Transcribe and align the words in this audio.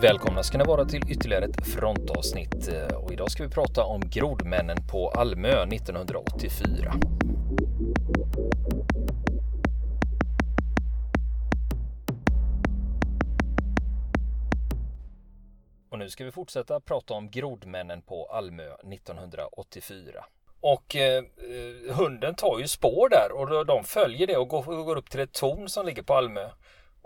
Välkomna 0.00 0.42
ska 0.42 0.58
ni 0.58 0.64
vara 0.64 0.84
till 0.84 1.02
ytterligare 1.10 1.44
ett 1.44 1.66
frontavsnitt 1.66 2.68
eh, 2.68 2.96
och 2.96 3.12
idag 3.12 3.30
ska 3.30 3.42
vi 3.42 3.48
prata 3.48 3.84
om 3.84 4.00
grodmännen 4.00 4.76
på 4.90 5.10
Almö 5.10 5.62
1984. 5.62 6.94
Och 15.90 15.98
nu 15.98 16.08
ska 16.08 16.24
vi 16.24 16.32
fortsätta 16.32 16.80
prata 16.80 17.14
om 17.14 17.30
grodmännen 17.30 18.02
på 18.02 18.26
Almö 18.26 18.74
1984. 18.92 20.24
Och 20.60 20.96
eh, 20.96 21.24
eh, 21.24 21.94
hunden 21.96 22.34
tar 22.34 22.58
ju 22.58 22.68
spår 22.68 23.08
där 23.08 23.32
och 23.32 23.66
de 23.66 23.84
följer 23.84 24.26
det 24.26 24.36
och 24.36 24.48
går, 24.48 24.84
går 24.84 24.96
upp 24.96 25.10
till 25.10 25.20
ett 25.20 25.32
torn 25.32 25.68
som 25.68 25.86
ligger 25.86 26.02
på 26.02 26.14
Almö. 26.14 26.48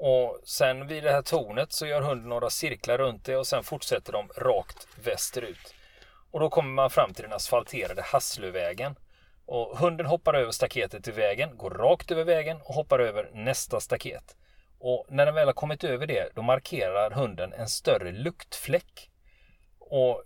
Och 0.02 0.40
sen 0.44 0.86
vid 0.86 1.04
det 1.04 1.12
här 1.12 1.22
tornet 1.22 1.72
så 1.72 1.86
gör 1.86 2.00
hunden 2.00 2.28
några 2.28 2.50
cirklar 2.50 2.98
runt 2.98 3.24
det 3.24 3.36
och 3.36 3.46
sen 3.46 3.62
fortsätter 3.62 4.12
de 4.12 4.28
rakt 4.36 4.88
västerut. 5.04 5.74
Och 6.30 6.40
då 6.40 6.50
kommer 6.50 6.70
man 6.70 6.90
fram 6.90 7.14
till 7.14 7.22
den 7.22 7.32
asfalterade 7.32 8.02
Hasslövägen. 8.02 8.94
Och 9.46 9.78
hunden 9.78 10.06
hoppar 10.06 10.34
över 10.34 10.52
staketet 10.52 11.04
till 11.04 11.12
vägen, 11.12 11.56
går 11.56 11.70
rakt 11.70 12.10
över 12.10 12.24
vägen 12.24 12.56
och 12.64 12.74
hoppar 12.74 12.98
över 12.98 13.30
nästa 13.34 13.80
staket. 13.80 14.36
Och 14.78 15.06
när 15.08 15.26
den 15.26 15.34
väl 15.34 15.48
har 15.48 15.52
kommit 15.52 15.84
över 15.84 16.06
det, 16.06 16.28
då 16.34 16.42
markerar 16.42 17.10
hunden 17.10 17.52
en 17.52 17.68
större 17.68 18.12
luktfläck. 18.12 19.10
Och 19.78 20.22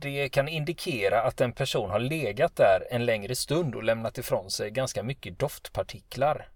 det 0.00 0.28
kan 0.28 0.48
indikera 0.48 1.22
att 1.22 1.40
en 1.40 1.52
person 1.52 1.90
har 1.90 2.00
legat 2.00 2.56
där 2.56 2.86
en 2.90 3.04
längre 3.04 3.34
stund 3.34 3.74
och 3.74 3.84
lämnat 3.84 4.18
ifrån 4.18 4.50
sig 4.50 4.70
ganska 4.70 5.02
mycket 5.02 5.38
doftpartiklar. 5.38 6.48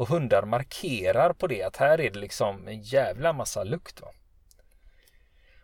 Och 0.00 0.08
hundar 0.08 0.42
markerar 0.42 1.32
på 1.32 1.46
det 1.46 1.62
att 1.62 1.76
här 1.76 2.00
är 2.00 2.10
det 2.10 2.18
liksom 2.18 2.68
en 2.68 2.82
jävla 2.82 3.32
massa 3.32 3.64
lukt. 3.64 4.00
Va? 4.00 4.08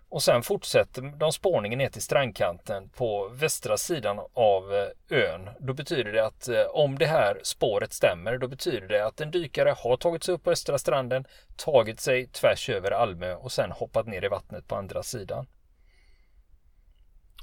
Och 0.08 0.22
sen 0.22 0.42
fortsätter 0.42 1.02
de 1.02 1.32
spårningen 1.32 1.78
ner 1.78 1.88
till 1.88 2.02
strandkanten 2.02 2.88
på 2.88 3.28
västra 3.28 3.76
sidan 3.76 4.20
av 4.32 4.74
eh, 4.74 5.18
ön. 5.18 5.48
Då 5.60 5.72
betyder 5.72 6.12
det 6.12 6.26
att 6.26 6.48
eh, 6.48 6.62
om 6.62 6.98
det 6.98 7.06
här 7.06 7.40
spåret 7.42 7.92
stämmer, 7.92 8.38
då 8.38 8.48
betyder 8.48 8.88
det 8.88 9.06
att 9.06 9.20
en 9.20 9.30
dykare 9.30 9.74
har 9.78 9.96
tagit 9.96 10.24
sig 10.24 10.34
upp 10.34 10.44
på 10.44 10.50
östra 10.50 10.78
stranden, 10.78 11.24
tagit 11.56 12.00
sig 12.00 12.26
tvärs 12.26 12.68
över 12.68 12.90
Almö 12.90 13.34
och 13.34 13.52
sen 13.52 13.72
hoppat 13.72 14.06
ner 14.06 14.24
i 14.24 14.28
vattnet 14.28 14.68
på 14.68 14.76
andra 14.76 15.02
sidan. 15.02 15.46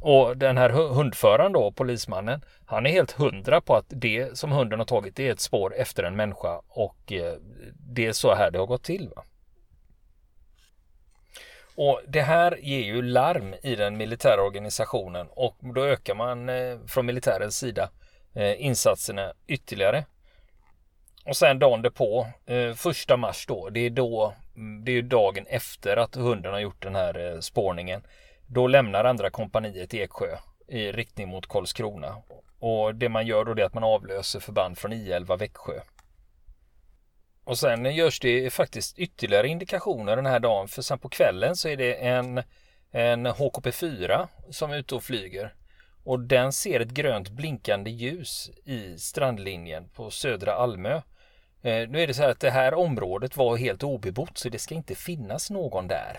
Och 0.06 0.38
den 0.38 0.58
här 0.58 0.70
hundföraren 0.70 1.52
då, 1.52 1.72
polismannen, 1.72 2.42
han 2.66 2.86
är 2.86 2.90
helt 2.90 3.12
hundra 3.12 3.62
på 3.62 3.76
att 3.76 3.86
det 3.88 4.38
som 4.38 4.52
hunden 4.52 4.80
har 4.80 4.86
tagit 4.86 5.16
det 5.16 5.28
är 5.28 5.32
ett 5.32 5.40
spår 5.40 5.76
efter 5.76 6.04
en 6.04 6.16
människa 6.16 6.62
och 6.68 7.12
eh, 7.12 7.34
det 7.74 8.06
är 8.06 8.12
så 8.12 8.34
här 8.34 8.52
det 8.52 8.60
har 8.60 8.66
gått 8.66 8.84
till. 8.84 9.10
Va? 9.16 9.24
Och 11.76 12.02
det 12.08 12.22
här 12.22 12.58
ger 12.62 12.80
ju 12.80 13.02
larm 13.02 13.56
i 13.64 13.76
den 13.76 13.98
militära 13.98 14.42
organisationen 14.42 15.28
och 15.30 15.56
då 15.60 15.86
ökar 15.86 16.16
man 16.16 16.50
eh, 16.50 16.78
från 16.88 17.06
militärens 17.06 17.58
sida 17.58 17.90
eh, 18.34 18.66
insatserna 18.66 19.34
ytterligare. 19.48 20.06
Och 21.26 21.38
sen 21.38 21.60
dagen 21.60 21.82
därpå, 21.82 22.28
första 22.76 23.18
mars 23.18 23.46
då, 23.48 23.70
det 23.70 23.80
är 23.80 23.90
då, 23.90 24.34
mm, 24.56 24.86
det 24.86 24.92
är 24.92 25.02
dagen 25.02 25.46
efter 25.48 25.98
att 25.98 26.16
hunden 26.16 26.54
har 26.54 26.60
gjort 26.60 26.84
den 26.84 26.96
här 26.96 27.42
spårningen. 27.42 28.04
Då 28.48 28.68
lämnar 28.68 29.06
andra 29.06 29.30
kompaniet 29.30 29.94
Eksjö 29.94 30.38
i 30.68 30.92
riktning 30.92 31.28
mot 31.28 31.48
Karlskrona. 31.48 32.16
Och 32.60 32.96
det 32.96 33.10
man 33.10 33.28
gör 33.28 33.46
då 33.46 33.52
är 33.52 33.66
att 33.66 33.74
man 33.74 33.84
avlöser 33.84 34.40
förband 34.40 34.78
från 34.78 34.94
I11 34.94 35.38
Växjö. 35.38 35.80
Och 37.44 37.58
sen 37.58 37.96
görs 37.96 38.20
det 38.20 38.54
faktiskt 38.54 39.00
ytterligare 39.00 39.48
indikationer 39.48 40.16
den 40.16 40.26
här 40.26 40.40
dagen 40.40 40.68
för 40.68 40.82
sen 40.82 41.00
på 41.00 41.10
kvällen 41.10 41.56
så 41.56 41.70
är 41.70 41.78
det 41.78 41.94
en, 41.94 42.44
en 42.92 43.28
HKP4 43.28 44.28
som 44.50 44.72
är 44.72 44.78
ute 44.78 44.96
och 44.96 45.04
flyger. 45.04 45.54
Och 46.04 46.20
den 46.20 46.54
ser 46.54 46.80
ett 46.80 46.92
grönt 46.92 47.30
blinkande 47.30 47.92
ljus 47.92 48.52
i 48.66 48.98
strandlinjen 48.98 49.90
på 49.90 50.12
södra 50.12 50.54
Almö. 50.54 51.02
Eh, 51.62 51.90
nu 51.90 52.02
är 52.02 52.08
det 52.08 52.14
så 52.14 52.22
här 52.22 52.30
att 52.30 52.40
det 52.40 52.52
här 52.52 52.74
området 52.74 53.38
var 53.38 53.58
helt 53.58 53.84
obebott 53.84 54.38
så 54.38 54.50
det 54.50 54.60
ska 54.60 54.76
inte 54.76 54.96
finnas 54.96 55.50
någon 55.50 55.88
där 55.88 56.18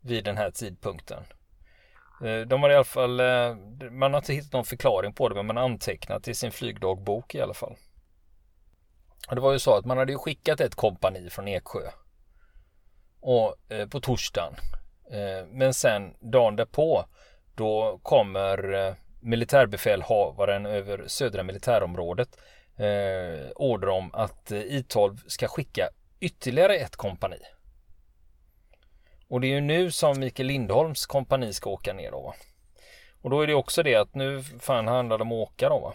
vid 0.00 0.24
den 0.24 0.36
här 0.36 0.50
tidpunkten. 0.50 1.22
Eh, 2.24 2.40
de 2.40 2.62
har 2.62 2.70
i 2.70 2.74
alla 2.74 2.84
fall, 2.84 3.20
eh, 3.20 3.56
man 3.90 4.12
har 4.12 4.18
inte 4.18 4.32
hittat 4.32 4.52
någon 4.52 4.64
förklaring 4.64 5.12
på 5.12 5.28
det 5.28 5.34
men 5.34 5.46
man 5.46 5.56
har 5.56 5.64
antecknat 5.64 6.28
i 6.28 6.34
sin 6.34 6.52
flygdagbok 6.52 7.34
i 7.34 7.40
alla 7.40 7.54
fall. 7.54 7.76
Och 9.28 9.34
det 9.34 9.40
var 9.40 9.52
ju 9.52 9.58
så 9.58 9.74
att 9.74 9.84
man 9.84 9.98
hade 9.98 10.12
ju 10.12 10.18
skickat 10.18 10.60
ett 10.60 10.74
kompani 10.74 11.30
från 11.30 11.48
Eksjö 11.48 11.90
och, 13.20 13.72
eh, 13.72 13.88
på 13.88 14.00
torsdagen. 14.00 14.54
Eh, 15.10 15.46
men 15.46 15.74
sen 15.74 16.14
dagen 16.20 16.56
därpå 16.56 17.04
då 17.54 18.00
kommer 18.02 18.96
militärbefälhavaren 19.20 20.66
över 20.66 21.04
södra 21.06 21.42
militärområdet 21.42 22.38
eh, 22.76 23.50
order 23.54 23.88
om 23.88 24.14
att 24.14 24.50
I12 24.50 25.18
ska 25.26 25.48
skicka 25.48 25.88
ytterligare 26.20 26.76
ett 26.76 26.96
kompani. 26.96 27.38
Och 29.28 29.40
det 29.40 29.46
är 29.46 29.54
ju 29.54 29.60
nu 29.60 29.90
som 29.90 30.20
Mikael 30.20 30.46
Lindholms 30.46 31.06
kompani 31.06 31.52
ska 31.52 31.70
åka 31.70 31.92
ner 31.92 32.10
då. 32.10 32.20
Va? 32.20 32.34
Och 33.22 33.30
då 33.30 33.40
är 33.40 33.46
det 33.46 33.54
också 33.54 33.82
det 33.82 33.94
att 33.94 34.14
nu 34.14 34.42
fan 34.42 34.88
handlar 34.88 35.18
det 35.18 35.22
om 35.22 35.32
att 35.32 35.48
åka 35.48 35.68
då. 35.68 35.78
Va? 35.78 35.94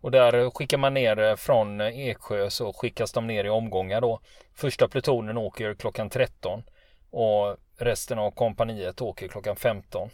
Och 0.00 0.10
där 0.10 0.50
skickar 0.50 0.78
man 0.78 0.94
ner 0.94 1.18
eh, 1.18 1.36
från 1.36 1.80
Eksjö 1.80 2.50
så 2.50 2.72
skickas 2.72 3.12
de 3.12 3.26
ner 3.26 3.44
i 3.44 3.50
omgångar 3.50 4.00
då. 4.00 4.20
Första 4.54 4.88
plutonen 4.88 5.38
åker 5.38 5.74
klockan 5.74 6.10
13 6.10 6.62
och 7.10 7.56
resten 7.78 8.18
av 8.18 8.30
kompaniet 8.30 9.00
åker 9.00 9.28
klockan 9.28 9.56
15. 9.56 10.10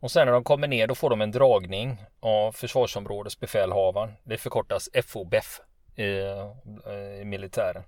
Och 0.00 0.10
sen 0.10 0.26
när 0.26 0.32
de 0.32 0.44
kommer 0.44 0.68
ner 0.68 0.86
då 0.86 0.94
får 0.94 1.10
de 1.10 1.20
en 1.20 1.30
dragning 1.30 2.04
av 2.20 2.52
försvarsområdesbefälhavaren. 2.52 4.12
Det 4.24 4.38
förkortas 4.38 4.88
FOBEF 5.06 5.60
i, 5.96 6.18
eh, 6.18 7.20
i 7.20 7.24
militären. 7.24 7.82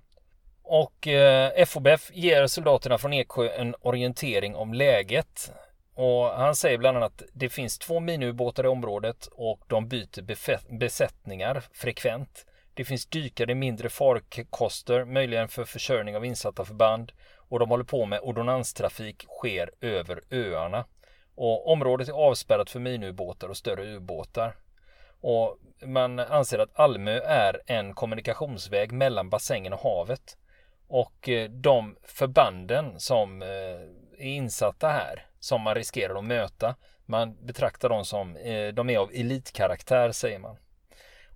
Och 0.73 1.07
eh, 1.07 1.65
FOBF 1.65 2.11
ger 2.13 2.47
soldaterna 2.47 2.97
från 2.97 3.13
Eksjö 3.13 3.49
en 3.49 3.75
orientering 3.81 4.55
om 4.55 4.73
läget. 4.73 5.51
Och 5.95 6.25
han 6.25 6.55
säger 6.55 6.77
bland 6.77 6.97
annat 6.97 7.21
att 7.21 7.27
det 7.33 7.49
finns 7.49 7.79
två 7.79 7.99
miniubåtar 7.99 8.63
i 8.63 8.67
området 8.67 9.29
och 9.31 9.59
de 9.67 9.87
byter 9.87 10.21
besättningar 10.77 11.63
frekvent. 11.73 12.45
Det 12.73 12.85
finns 12.85 13.05
dykare 13.05 13.51
i 13.51 13.55
mindre 13.55 13.89
farkoster, 13.89 15.05
möjligen 15.05 15.47
för 15.47 15.63
försörjning 15.63 16.15
av 16.15 16.25
insatta 16.25 16.65
förband. 16.65 17.11
Och 17.37 17.59
de 17.59 17.69
håller 17.69 17.83
på 17.83 18.05
med 18.05 18.19
ordonanstrafik 18.19 19.25
sker 19.39 19.71
över 19.81 20.21
öarna. 20.31 20.85
Och 21.35 21.71
området 21.71 22.09
är 22.09 22.13
avspärrat 22.13 22.69
för 22.69 22.79
miniubåtar 22.79 23.47
och 23.47 23.57
större 23.57 23.95
ubåtar. 23.95 24.55
Och 25.21 25.57
man 25.85 26.19
anser 26.19 26.59
att 26.59 26.79
Almö 26.79 27.19
är 27.19 27.61
en 27.65 27.93
kommunikationsväg 27.93 28.91
mellan 28.91 29.29
bassängen 29.29 29.73
och 29.73 29.79
havet. 29.79 30.37
Och 30.93 31.29
eh, 31.29 31.49
de 31.49 31.95
förbanden 32.03 32.99
som 32.99 33.41
eh, 33.41 33.47
är 33.47 34.35
insatta 34.35 34.87
här, 34.87 35.25
som 35.39 35.61
man 35.61 35.75
riskerar 35.75 36.15
att 36.15 36.23
möta, 36.23 36.75
man 37.05 37.45
betraktar 37.45 37.89
dem 37.89 38.05
som, 38.05 38.35
eh, 38.35 38.67
de 38.67 38.89
är 38.89 38.97
av 38.97 39.11
elitkaraktär 39.13 40.11
säger 40.11 40.39
man. 40.39 40.57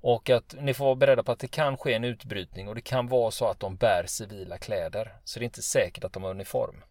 Och 0.01 0.29
att 0.29 0.55
ni 0.59 0.73
får 0.73 0.85
vara 0.85 0.95
beredda 0.95 1.23
på 1.23 1.31
att 1.31 1.39
det 1.39 1.47
kan 1.47 1.77
ske 1.77 1.93
en 1.93 2.03
utbrytning 2.03 2.67
och 2.67 2.75
det 2.75 2.81
kan 2.81 3.07
vara 3.07 3.31
så 3.31 3.45
att 3.45 3.59
de 3.59 3.75
bär 3.75 4.03
civila 4.07 4.57
kläder. 4.57 5.15
Så 5.23 5.39
det 5.39 5.43
är 5.43 5.45
inte 5.45 5.61
säkert 5.61 6.03
att 6.03 6.13
de 6.13 6.23
har 6.23 6.29
uniform. 6.29 6.83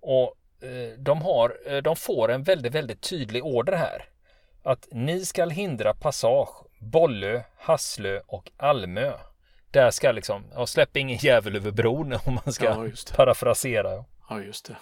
Och 0.00 0.34
de, 0.98 1.22
har, 1.22 1.80
de 1.80 1.96
får 1.96 2.32
en 2.32 2.42
väldigt, 2.42 2.74
väldigt 2.74 3.00
tydlig 3.00 3.44
order 3.44 3.72
här. 3.72 4.08
Att 4.62 4.88
ni 4.92 5.24
ska 5.24 5.48
hindra 5.48 5.94
passage 5.94 6.64
Bollö, 6.80 7.42
Hasslö 7.56 8.20
och 8.26 8.50
Almö. 8.56 9.12
Där 9.76 9.90
ska 9.90 10.12
liksom, 10.12 10.44
ja, 10.54 10.66
släpp 10.66 10.96
ingen 10.96 11.18
jävel 11.18 11.56
över 11.56 11.70
bron 11.70 12.12
om 12.12 12.38
man 12.44 12.52
ska 12.52 12.64
ja, 12.64 12.86
parafrasera. 13.16 14.04
Ja, 14.28 14.40
just 14.40 14.66
det. 14.66 14.76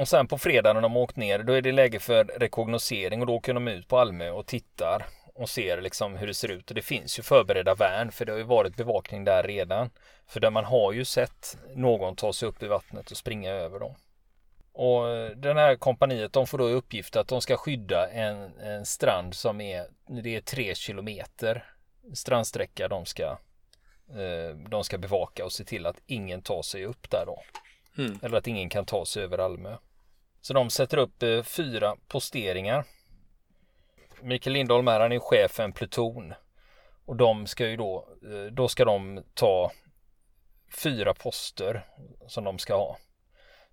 och 0.00 0.08
sen 0.08 0.26
på 0.26 0.38
fredag 0.38 0.72
när 0.72 0.80
de 0.80 0.96
åkt 0.96 1.16
ner, 1.16 1.38
då 1.38 1.52
är 1.52 1.62
det 1.62 1.72
läge 1.72 1.98
för 1.98 2.24
rekognosering 2.24 3.20
och 3.20 3.26
då 3.26 3.34
åker 3.34 3.54
de 3.54 3.68
ut 3.68 3.88
på 3.88 3.98
Almö 3.98 4.30
och 4.30 4.46
tittar 4.46 5.06
och 5.34 5.48
ser 5.48 5.80
liksom 5.80 6.16
hur 6.16 6.26
det 6.26 6.34
ser 6.34 6.50
ut. 6.50 6.70
Och 6.70 6.74
det 6.74 6.82
finns 6.82 7.18
ju 7.18 7.22
förberedda 7.22 7.74
värn 7.74 8.12
för 8.12 8.24
det 8.24 8.32
har 8.32 8.38
ju 8.38 8.44
varit 8.44 8.76
bevakning 8.76 9.24
där 9.24 9.42
redan. 9.42 9.90
För 10.26 10.40
där 10.40 10.50
man 10.50 10.64
har 10.64 10.92
ju 10.92 11.04
sett 11.04 11.58
någon 11.74 12.16
ta 12.16 12.32
sig 12.32 12.48
upp 12.48 12.62
i 12.62 12.66
vattnet 12.66 13.10
och 13.10 13.16
springa 13.16 13.50
över 13.50 13.78
dem. 13.78 13.94
Och 14.72 15.06
den 15.36 15.56
här 15.56 15.76
kompaniet 15.76 16.32
de 16.32 16.46
får 16.46 16.58
då 16.58 16.70
i 16.70 16.72
uppgift 16.72 17.16
att 17.16 17.28
de 17.28 17.40
ska 17.40 17.56
skydda 17.56 18.10
en, 18.10 18.58
en 18.58 18.86
strand 18.86 19.34
som 19.34 19.60
är, 19.60 19.86
det 20.22 20.36
är 20.36 20.40
tre 20.40 20.74
kilometer 20.74 21.64
strandsträcka 22.12 22.88
de 22.88 23.06
ska, 23.06 23.38
eh, 24.08 24.56
de 24.68 24.84
ska 24.84 24.98
bevaka 24.98 25.44
och 25.44 25.52
se 25.52 25.64
till 25.64 25.86
att 25.86 26.00
ingen 26.06 26.42
tar 26.42 26.62
sig 26.62 26.84
upp 26.84 27.10
där 27.10 27.26
då. 27.26 27.42
Mm. 27.98 28.18
Eller 28.22 28.38
att 28.38 28.46
ingen 28.46 28.68
kan 28.68 28.84
ta 28.84 29.04
sig 29.04 29.22
över 29.22 29.38
Almö. 29.38 29.76
Så 30.40 30.54
de 30.54 30.70
sätter 30.70 30.96
upp 30.96 31.22
eh, 31.22 31.42
fyra 31.42 31.96
posteringar. 32.08 32.84
Mikael 34.20 34.52
Lindholm 34.52 34.88
är 34.88 35.00
han 35.00 35.12
är 35.12 35.18
chef 35.18 35.50
för 35.50 35.62
en 35.62 35.72
pluton. 35.72 36.34
Och 37.04 37.16
de 37.16 37.46
ska 37.46 37.68
ju 37.68 37.76
då, 37.76 38.08
eh, 38.22 38.52
då 38.52 38.68
ska 38.68 38.84
de 38.84 39.24
ta 39.34 39.72
fyra 40.76 41.14
poster 41.14 41.86
som 42.26 42.44
de 42.44 42.58
ska 42.58 42.74
ha. 42.76 42.98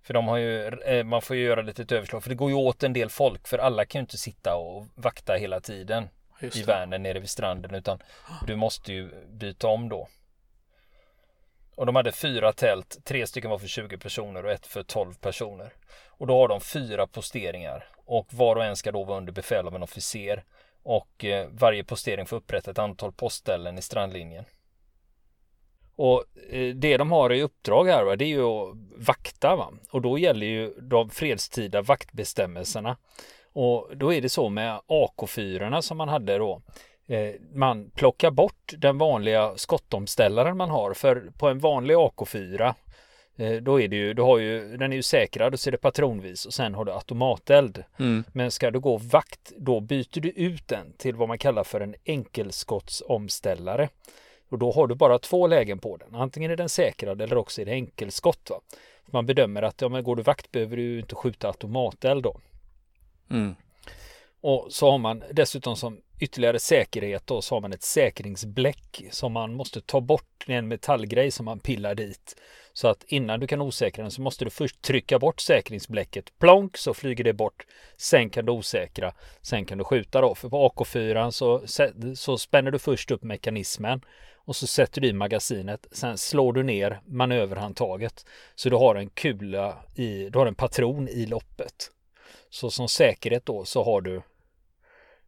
För 0.02 0.14
de 0.14 0.28
har 0.28 0.36
ju, 0.36 0.70
man 1.04 1.22
får 1.22 1.36
ju 1.36 1.44
göra 1.44 1.62
lite 1.62 1.96
överslag 1.96 2.22
för 2.22 2.30
det 2.30 2.36
går 2.36 2.50
ju 2.50 2.56
åt 2.56 2.82
en 2.82 2.92
del 2.92 3.10
folk 3.10 3.48
för 3.48 3.58
alla 3.58 3.84
kan 3.84 3.98
ju 3.98 4.00
inte 4.00 4.18
sitta 4.18 4.56
och 4.56 4.86
vakta 4.94 5.34
hela 5.34 5.60
tiden 5.60 6.08
i 6.40 6.62
Vänern 6.62 7.02
nere 7.02 7.20
vid 7.20 7.30
stranden 7.30 7.74
utan 7.74 7.98
du 8.46 8.56
måste 8.56 8.92
ju 8.92 9.26
byta 9.26 9.68
om 9.68 9.88
då. 9.88 10.08
Och 11.76 11.86
de 11.86 11.96
hade 11.96 12.12
fyra 12.12 12.52
tält, 12.52 12.98
tre 13.04 13.26
stycken 13.26 13.50
var 13.50 13.58
för 13.58 13.68
20 13.68 13.98
personer 13.98 14.44
och 14.44 14.50
ett 14.50 14.66
för 14.66 14.82
12 14.82 15.14
personer. 15.14 15.72
Och 16.08 16.26
då 16.26 16.40
har 16.40 16.48
de 16.48 16.60
fyra 16.60 17.06
posteringar 17.06 17.88
och 18.04 18.34
var 18.34 18.56
och 18.56 18.64
en 18.64 18.76
ska 18.76 18.92
då 18.92 19.04
vara 19.04 19.18
under 19.18 19.32
befäl 19.32 19.66
av 19.66 19.74
en 19.74 19.82
officer. 19.82 20.44
Och 20.82 21.24
eh, 21.24 21.48
varje 21.52 21.84
postering 21.84 22.26
får 22.26 22.36
upprätta 22.36 22.70
ett 22.70 22.78
antal 22.78 23.12
postställen 23.12 23.78
i 23.78 23.82
strandlinjen. 23.82 24.44
Och 25.96 26.24
eh, 26.50 26.74
det 26.74 26.96
de 26.96 27.12
har 27.12 27.32
i 27.32 27.42
uppdrag 27.42 27.88
här 27.88 28.04
va, 28.04 28.16
det 28.16 28.24
är 28.24 28.28
ju 28.28 28.44
att 28.44 28.76
vakta 28.96 29.56
va. 29.56 29.72
Och 29.90 30.02
då 30.02 30.18
gäller 30.18 30.46
ju 30.46 30.74
de 30.80 31.10
fredstida 31.10 31.82
vaktbestämmelserna. 31.82 32.96
Och 33.58 33.96
då 33.96 34.12
är 34.12 34.20
det 34.20 34.28
så 34.28 34.48
med 34.48 34.80
AK4 34.88 35.80
som 35.80 35.96
man 35.96 36.08
hade 36.08 36.38
då. 36.38 36.62
Eh, 37.06 37.34
man 37.54 37.90
plockar 37.90 38.30
bort 38.30 38.72
den 38.78 38.98
vanliga 38.98 39.52
skottomställaren 39.56 40.56
man 40.56 40.70
har. 40.70 40.94
För 40.94 41.30
på 41.38 41.48
en 41.48 41.58
vanlig 41.58 41.94
AK4 41.94 42.74
eh, 43.36 43.52
då 43.52 43.80
är 43.80 43.88
det 43.88 43.96
ju, 43.96 44.14
du 44.14 44.22
har 44.22 44.38
ju, 44.38 44.76
den 44.76 44.92
är 44.92 44.96
ju 44.96 45.02
säkrad 45.02 45.52
och 45.52 45.60
så 45.60 45.70
är 45.70 45.72
det 45.72 45.78
patronvis 45.78 46.46
och 46.46 46.54
sen 46.54 46.74
har 46.74 46.84
du 46.84 46.92
automateld. 46.92 47.84
Mm. 47.98 48.24
Men 48.32 48.50
ska 48.50 48.70
du 48.70 48.80
gå 48.80 48.96
vakt, 48.96 49.52
då 49.56 49.80
byter 49.80 50.20
du 50.20 50.30
ut 50.30 50.68
den 50.68 50.92
till 50.96 51.14
vad 51.14 51.28
man 51.28 51.38
kallar 51.38 51.64
för 51.64 51.80
en 51.80 51.94
enkelskottsomställare. 52.04 53.88
Och 54.48 54.58
då 54.58 54.72
har 54.72 54.86
du 54.86 54.94
bara 54.94 55.18
två 55.18 55.46
lägen 55.46 55.78
på 55.78 55.96
den. 55.96 56.14
Antingen 56.14 56.50
är 56.50 56.56
den 56.56 56.68
säkrad 56.68 57.22
eller 57.22 57.36
också 57.36 57.60
är 57.60 57.64
det 57.64 57.72
enkelskott. 57.72 58.50
Va? 58.50 58.60
Man 59.06 59.26
bedömer 59.26 59.62
att 59.62 59.80
ja, 59.80 59.88
men 59.88 60.04
går 60.04 60.16
du 60.16 60.22
vakt 60.22 60.52
behöver 60.52 60.76
du 60.76 60.98
inte 60.98 61.14
skjuta 61.14 61.48
automateld 61.48 62.22
då. 62.22 62.36
Mm. 63.30 63.54
Och 64.40 64.66
så 64.70 64.90
har 64.90 64.98
man 64.98 65.22
dessutom 65.32 65.76
som 65.76 66.00
ytterligare 66.20 66.58
säkerhet 66.58 67.26
då 67.26 67.42
så 67.42 67.54
har 67.54 67.60
man 67.60 67.72
ett 67.72 67.82
säkringsbläck 67.82 69.04
som 69.10 69.32
man 69.32 69.54
måste 69.54 69.80
ta 69.80 70.00
bort. 70.00 70.44
Det 70.46 70.54
är 70.54 70.58
en 70.58 70.68
metallgrej 70.68 71.30
som 71.30 71.44
man 71.44 71.60
pillar 71.60 71.94
dit. 71.94 72.36
Så 72.72 72.88
att 72.88 73.04
innan 73.06 73.40
du 73.40 73.46
kan 73.46 73.60
osäkra 73.60 74.02
den 74.02 74.10
så 74.10 74.22
måste 74.22 74.44
du 74.44 74.50
först 74.50 74.82
trycka 74.82 75.18
bort 75.18 75.40
säkringsbläcket. 75.40 76.38
Plonk 76.38 76.76
så 76.76 76.94
flyger 76.94 77.24
det 77.24 77.32
bort. 77.32 77.66
Sen 77.96 78.30
kan 78.30 78.46
du 78.46 78.52
osäkra. 78.52 79.12
Sen 79.42 79.64
kan 79.66 79.78
du 79.78 79.84
skjuta 79.84 80.20
då. 80.20 80.34
För 80.34 80.48
på 80.48 80.68
AK4 80.68 81.30
så, 81.30 81.62
så 82.16 82.38
spänner 82.38 82.70
du 82.70 82.78
först 82.78 83.10
upp 83.10 83.22
mekanismen 83.22 84.00
och 84.34 84.56
så 84.56 84.66
sätter 84.66 85.00
du 85.00 85.08
i 85.08 85.12
magasinet. 85.12 85.86
Sen 85.92 86.18
slår 86.18 86.52
du 86.52 86.62
ner 86.62 87.00
manöverhandtaget 87.06 88.26
så 88.54 88.68
du 88.68 88.76
har 88.76 88.94
en 88.94 89.10
kula 89.10 89.76
i, 89.94 90.28
du 90.28 90.38
har 90.38 90.46
en 90.46 90.54
patron 90.54 91.08
i 91.08 91.26
loppet. 91.26 91.90
Så 92.56 92.70
som 92.70 92.88
säkerhet 92.88 93.46
då 93.46 93.64
så 93.64 93.84
har 93.84 94.00
du 94.00 94.16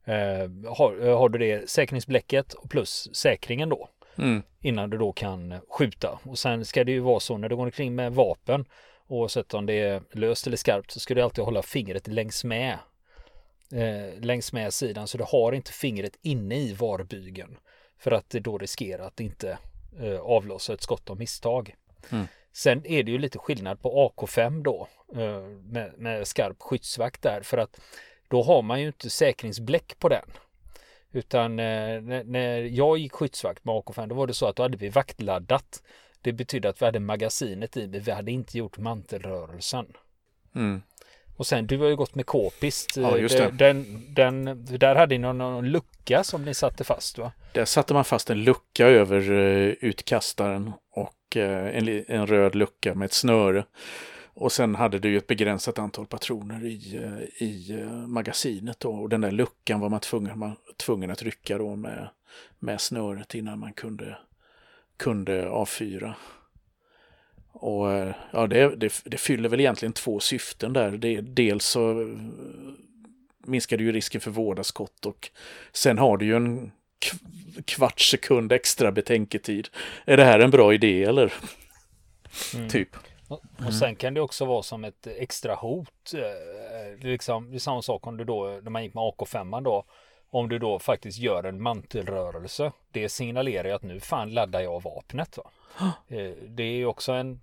eh, 0.05 0.51
har, 0.77 1.07
eh, 1.07 1.19
har, 1.19 1.29
du 1.29 1.39
det 1.39 1.71
säkringsbläcket 1.71 2.53
och 2.53 2.71
plus 2.71 3.09
säkringen 3.13 3.69
då. 3.69 3.89
Mm. 4.19 4.43
Innan 4.61 4.91
du 4.91 4.99
då 4.99 5.13
kan 5.13 5.61
skjuta. 5.69 6.19
Och 6.23 6.39
sen 6.39 6.65
ska 6.65 6.85
det 6.85 6.93
ju 6.93 7.01
vara 7.01 7.21
så 7.21 7.39
när 7.39 7.49
du 7.49 7.57
går 7.57 7.65
omkring 7.65 7.95
med 7.95 8.13
vapen 8.13 8.65
oavsett 9.07 9.55
om 9.55 9.67
det 9.67 9.73
är 9.73 10.03
löst 10.13 10.47
eller 10.47 10.57
skarpt 10.57 10.91
så 10.91 11.01
ska 11.01 11.15
du 11.15 11.23
alltid 11.23 11.45
hålla 11.45 11.63
fingret 11.63 12.07
längs 12.07 12.45
med 12.45 12.79
eh, 13.73 14.21
längs 14.21 14.53
med 14.53 14.75
sidan 14.75 15.09
så 15.09 15.19
du 15.19 15.25
har 15.25 15.53
inte 15.53 15.73
fingret 15.73 16.19
inne 16.23 16.57
i 16.57 16.73
varbygeln 16.73 17.59
för 17.99 18.11
att 18.11 18.31
det 18.31 18.41
då 18.41 18.59
riskerar 18.59 19.07
att 19.07 19.21
inte 19.21 19.59
eh, 20.01 20.21
avlossa 20.21 20.75
ett 20.75 20.83
skott 20.83 21.11
av 21.11 21.19
misstag. 21.19 21.75
Mm. 22.11 22.27
Sen 22.59 22.87
är 22.87 23.03
det 23.03 23.11
ju 23.11 23.19
lite 23.19 23.39
skillnad 23.39 23.83
på 23.83 24.13
AK5 24.17 24.63
då 24.63 24.89
eh, 25.15 25.43
med, 25.43 25.93
med 25.99 26.27
skarp 26.29 26.63
skyddsvakt 26.63 27.23
där 27.23 27.41
för 27.43 27.59
att 27.59 27.81
då 28.29 28.43
har 28.43 28.63
man 28.63 28.81
ju 28.81 28.87
inte 28.87 29.11
säkringsbläck 29.11 29.99
på 29.99 30.09
den. 30.09 30.25
Utan 31.13 31.59
eh, 31.59 32.01
när 32.25 32.59
jag 32.59 32.99
gick 32.99 33.13
skyddsvakt 33.13 33.65
med 33.65 33.75
AK5 33.75 34.07
då 34.07 34.15
var 34.15 34.27
det 34.27 34.35
så 34.35 34.47
att 34.47 34.57
då 34.57 34.63
hade 34.63 34.77
vi 34.77 34.89
vaktladdat. 34.89 35.83
Det 36.21 36.33
betydde 36.33 36.69
att 36.69 36.83
vi 36.83 36.87
hade 36.87 37.01
magasinet 37.01 37.77
i 37.77 37.87
men 37.87 38.01
vi 38.01 38.11
hade 38.11 38.31
inte 38.31 38.59
gjort 38.59 38.79
mantelrörelsen. 38.79 39.87
Mm. 40.55 40.83
Och 41.39 41.47
sen 41.47 41.67
du 41.67 41.79
har 41.79 41.87
ju 41.87 41.97
gått 41.97 42.15
med 42.15 42.27
k-pist. 42.27 42.97
Ja, 42.97 43.19
just 43.19 43.37
det. 43.37 43.51
Den, 43.51 44.05
den, 44.15 44.65
där 44.79 44.95
hade 44.95 45.15
ni 45.15 45.19
någon, 45.19 45.39
någon 45.39 45.69
lucka 45.69 46.25
som 46.25 46.45
ni 46.45 46.55
satte 46.55 46.85
fast 46.85 47.19
va? 47.19 47.33
Där 47.53 47.65
satte 47.65 47.95
man 47.95 48.05
fast 48.05 48.31
en 48.31 48.45
lucka 48.45 48.87
över 48.87 49.31
uh, 49.31 49.75
utkastaren 49.81 50.73
och 50.91 51.37
uh, 51.37 51.43
en, 51.45 52.05
en 52.09 52.27
röd 52.27 52.55
lucka 52.55 52.95
med 52.95 53.07
ett 53.07 53.13
snöre. 53.13 53.65
Och 54.35 54.53
sen 54.53 54.75
hade 54.75 54.99
du 54.99 55.11
ju 55.11 55.19
ett 55.19 55.27
begränsat 55.27 55.79
antal 55.79 56.07
patroner 56.07 56.65
i, 56.65 56.99
uh, 56.99 57.43
i 57.43 57.83
magasinet 58.07 58.81
då. 58.81 58.91
Och 58.91 59.09
den 59.09 59.21
där 59.21 59.31
luckan 59.31 59.81
var 59.81 59.89
man 59.89 60.01
tvungen, 60.01 60.39
man 60.39 60.57
tvungen 60.77 61.11
att 61.11 61.23
rycka 61.23 61.59
då 61.59 61.77
med, 61.77 62.09
med 62.59 62.81
snöret 62.81 63.35
innan 63.35 63.59
man 63.59 63.73
kunde, 63.73 64.19
kunde 64.97 65.49
avfyra. 65.49 66.15
Och 67.61 67.93
eh, 67.93 68.15
ja, 68.31 68.47
det, 68.47 68.77
det, 68.77 69.03
det, 69.05 69.17
fyller 69.17 69.49
väl 69.49 69.61
egentligen 69.61 69.93
två 69.93 70.21
syften 70.21 70.73
där. 70.73 70.91
Det, 70.91 71.21
dels 71.21 71.65
så 71.65 72.01
eh, 72.01 72.07
minskar 73.47 73.77
det 73.77 73.85
ju 73.85 73.93
risken 73.93 74.21
för 74.21 74.31
vårdaskott 74.31 75.07
och 75.07 75.31
sen 75.73 75.99
har 75.99 76.17
du 76.17 76.27
ju 76.27 76.37
en 76.37 76.73
kvarts 77.65 78.11
sekund 78.11 78.53
extra 78.53 78.93
betänketid. 78.93 79.69
Är 80.05 80.17
det 80.17 80.25
här 80.25 80.41
en 80.41 80.51
bra 80.51 80.75
idé 80.75 81.05
eller? 81.05 81.33
Mm. 82.55 82.69
typ. 82.69 82.97
Och, 83.29 83.43
och 83.67 83.75
sen 83.75 83.97
kan 83.97 84.15
det 84.15 84.21
också 84.21 84.45
vara 84.45 84.63
som 84.63 84.85
ett 84.85 85.07
extra 85.07 85.55
hot. 85.55 86.13
Eh, 86.15 87.07
liksom, 87.09 87.51
det 87.51 87.57
är 87.57 87.59
samma 87.59 87.83
sak 87.83 88.07
om 88.07 88.17
du 88.17 88.25
då, 88.25 88.61
när 88.63 88.71
man 88.71 88.85
gick 88.85 88.95
med 88.95 89.03
AK5 89.03 89.63
då, 89.63 89.85
om 90.31 90.49
du 90.49 90.59
då 90.59 90.79
faktiskt 90.79 91.19
gör 91.19 91.45
en 91.45 91.63
mantelrörelse. 91.63 92.73
Det 92.91 93.09
signalerar 93.09 93.69
ju 93.69 93.75
att 93.75 93.83
nu 93.83 94.01
fan 94.01 94.31
laddar 94.31 94.61
jag 94.61 94.83
vapnet. 94.83 95.39
Va? 95.39 95.51
Eh, 96.09 96.31
det 96.49 96.63
är 96.63 96.77
ju 96.77 96.87
också 96.87 97.13
en 97.13 97.41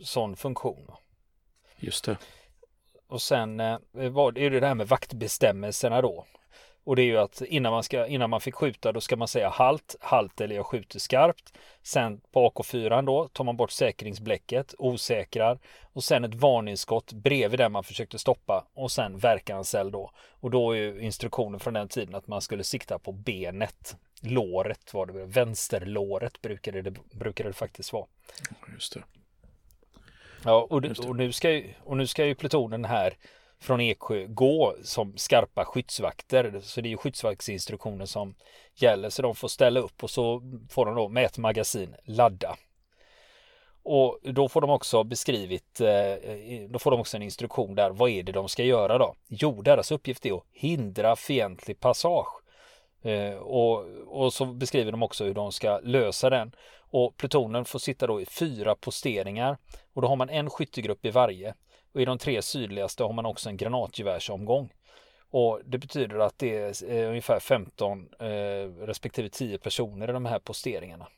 sån 0.00 0.36
funktion. 0.36 0.90
Just 1.76 2.04
det. 2.04 2.16
Och 3.08 3.22
sen 3.22 3.60
eh, 3.60 3.78
är 3.94 4.50
det 4.50 4.60
det 4.60 4.66
här 4.66 4.74
med 4.74 4.88
vaktbestämmelserna 4.88 6.02
då. 6.02 6.26
Och 6.86 6.96
det 6.96 7.02
är 7.02 7.06
ju 7.06 7.18
att 7.18 7.42
innan 7.42 7.72
man, 7.72 7.82
ska, 7.82 8.06
innan 8.06 8.30
man 8.30 8.40
fick 8.40 8.54
skjuta 8.54 8.92
då 8.92 9.00
ska 9.00 9.16
man 9.16 9.28
säga 9.28 9.48
halt, 9.48 9.96
halt 10.00 10.40
eller 10.40 10.56
jag 10.56 10.66
skjuter 10.66 10.98
skarpt. 10.98 11.52
Sen 11.82 12.20
på 12.32 12.50
AK4 12.50 13.06
då 13.06 13.28
tar 13.28 13.44
man 13.44 13.56
bort 13.56 13.70
säkringsbläcket, 13.70 14.74
osäkrar 14.78 15.58
och 15.92 16.04
sen 16.04 16.24
ett 16.24 16.34
varningsskott 16.34 17.12
bredvid 17.12 17.60
den 17.60 17.72
man 17.72 17.84
försökte 17.84 18.18
stoppa 18.18 18.66
och 18.74 18.90
sen 18.92 19.18
verkanseld 19.18 19.92
då. 19.92 20.10
Och 20.40 20.50
då 20.50 20.72
är 20.72 20.76
ju 20.76 21.00
instruktionen 21.00 21.60
från 21.60 21.74
den 21.74 21.88
tiden 21.88 22.14
att 22.14 22.26
man 22.26 22.40
skulle 22.40 22.64
sikta 22.64 22.98
på 22.98 23.12
benet. 23.12 23.96
Låret 24.20 24.94
var 24.94 25.06
det, 25.06 25.12
vänsterlåret 25.12 26.42
brukade 26.42 26.82
det, 26.82 26.94
brukade 27.12 27.48
det 27.48 27.52
faktiskt 27.52 27.92
vara. 27.92 28.06
Just 28.74 28.94
det. 28.94 29.02
Ja, 30.44 30.66
och, 30.70 30.84
och, 31.08 31.16
nu 31.16 31.32
ska 31.32 31.50
ju, 31.50 31.72
och 31.84 31.96
nu 31.96 32.06
ska 32.06 32.24
ju 32.24 32.34
plutonen 32.34 32.84
här 32.84 33.14
från 33.60 33.80
Eksjö 33.80 34.26
gå 34.26 34.76
som 34.82 35.16
skarpa 35.16 35.64
skyddsvakter. 35.64 36.60
Så 36.62 36.80
det 36.80 36.88
är 36.88 36.90
ju 36.90 36.96
skyddsvaktsinstruktioner 36.96 38.06
som 38.06 38.34
gäller. 38.74 39.10
Så 39.10 39.22
de 39.22 39.34
får 39.34 39.48
ställa 39.48 39.80
upp 39.80 40.04
och 40.04 40.10
så 40.10 40.42
får 40.70 40.86
de 40.86 40.94
då 40.94 41.08
med 41.08 41.24
ett 41.24 41.38
magasin 41.38 41.94
ladda. 42.04 42.56
Och 43.88 44.18
då 44.22 44.48
får 44.48 44.60
de 44.60 44.70
också 44.70 45.04
beskrivit, 45.04 45.80
eh, 45.80 46.68
då 46.68 46.78
får 46.78 46.90
de 46.90 47.00
också 47.00 47.16
en 47.16 47.22
instruktion 47.22 47.74
där. 47.74 47.90
Vad 47.90 48.10
är 48.10 48.22
det 48.22 48.32
de 48.32 48.48
ska 48.48 48.64
göra 48.64 48.98
då? 48.98 49.14
Jo, 49.28 49.62
deras 49.62 49.92
uppgift 49.92 50.26
är 50.26 50.36
att 50.36 50.44
hindra 50.52 51.16
fientlig 51.16 51.80
passage. 51.80 52.42
Eh, 53.02 53.34
och, 53.34 53.84
och 54.06 54.32
så 54.32 54.46
beskriver 54.46 54.92
de 54.92 55.02
också 55.02 55.24
hur 55.24 55.34
de 55.34 55.52
ska 55.52 55.80
lösa 55.82 56.30
den. 56.30 56.52
Och 56.78 57.16
plutonen 57.16 57.64
får 57.64 57.78
sitta 57.78 58.06
då 58.06 58.20
i 58.20 58.26
fyra 58.26 58.74
posteringar 58.74 59.58
och 59.94 60.02
då 60.02 60.08
har 60.08 60.16
man 60.16 60.30
en 60.30 60.50
skyttegrupp 60.50 61.04
i 61.04 61.10
varje. 61.10 61.54
Och 61.96 62.02
i 62.02 62.04
de 62.04 62.18
tre 62.18 62.42
sydligaste 62.42 63.02
har 63.02 63.12
man 63.12 63.26
också 63.26 63.48
en 63.48 63.56
granatgevärsomgång. 63.56 64.72
Och 65.30 65.60
det 65.64 65.78
betyder 65.78 66.18
att 66.18 66.38
det 66.38 66.56
är 66.56 66.92
eh, 66.92 67.08
ungefär 67.08 67.40
15 67.40 68.08
eh, 68.20 68.26
respektive 68.86 69.28
10 69.28 69.58
personer 69.58 70.10
i 70.10 70.12
de 70.12 70.26
här 70.26 70.38
posteringarna. 70.38 71.08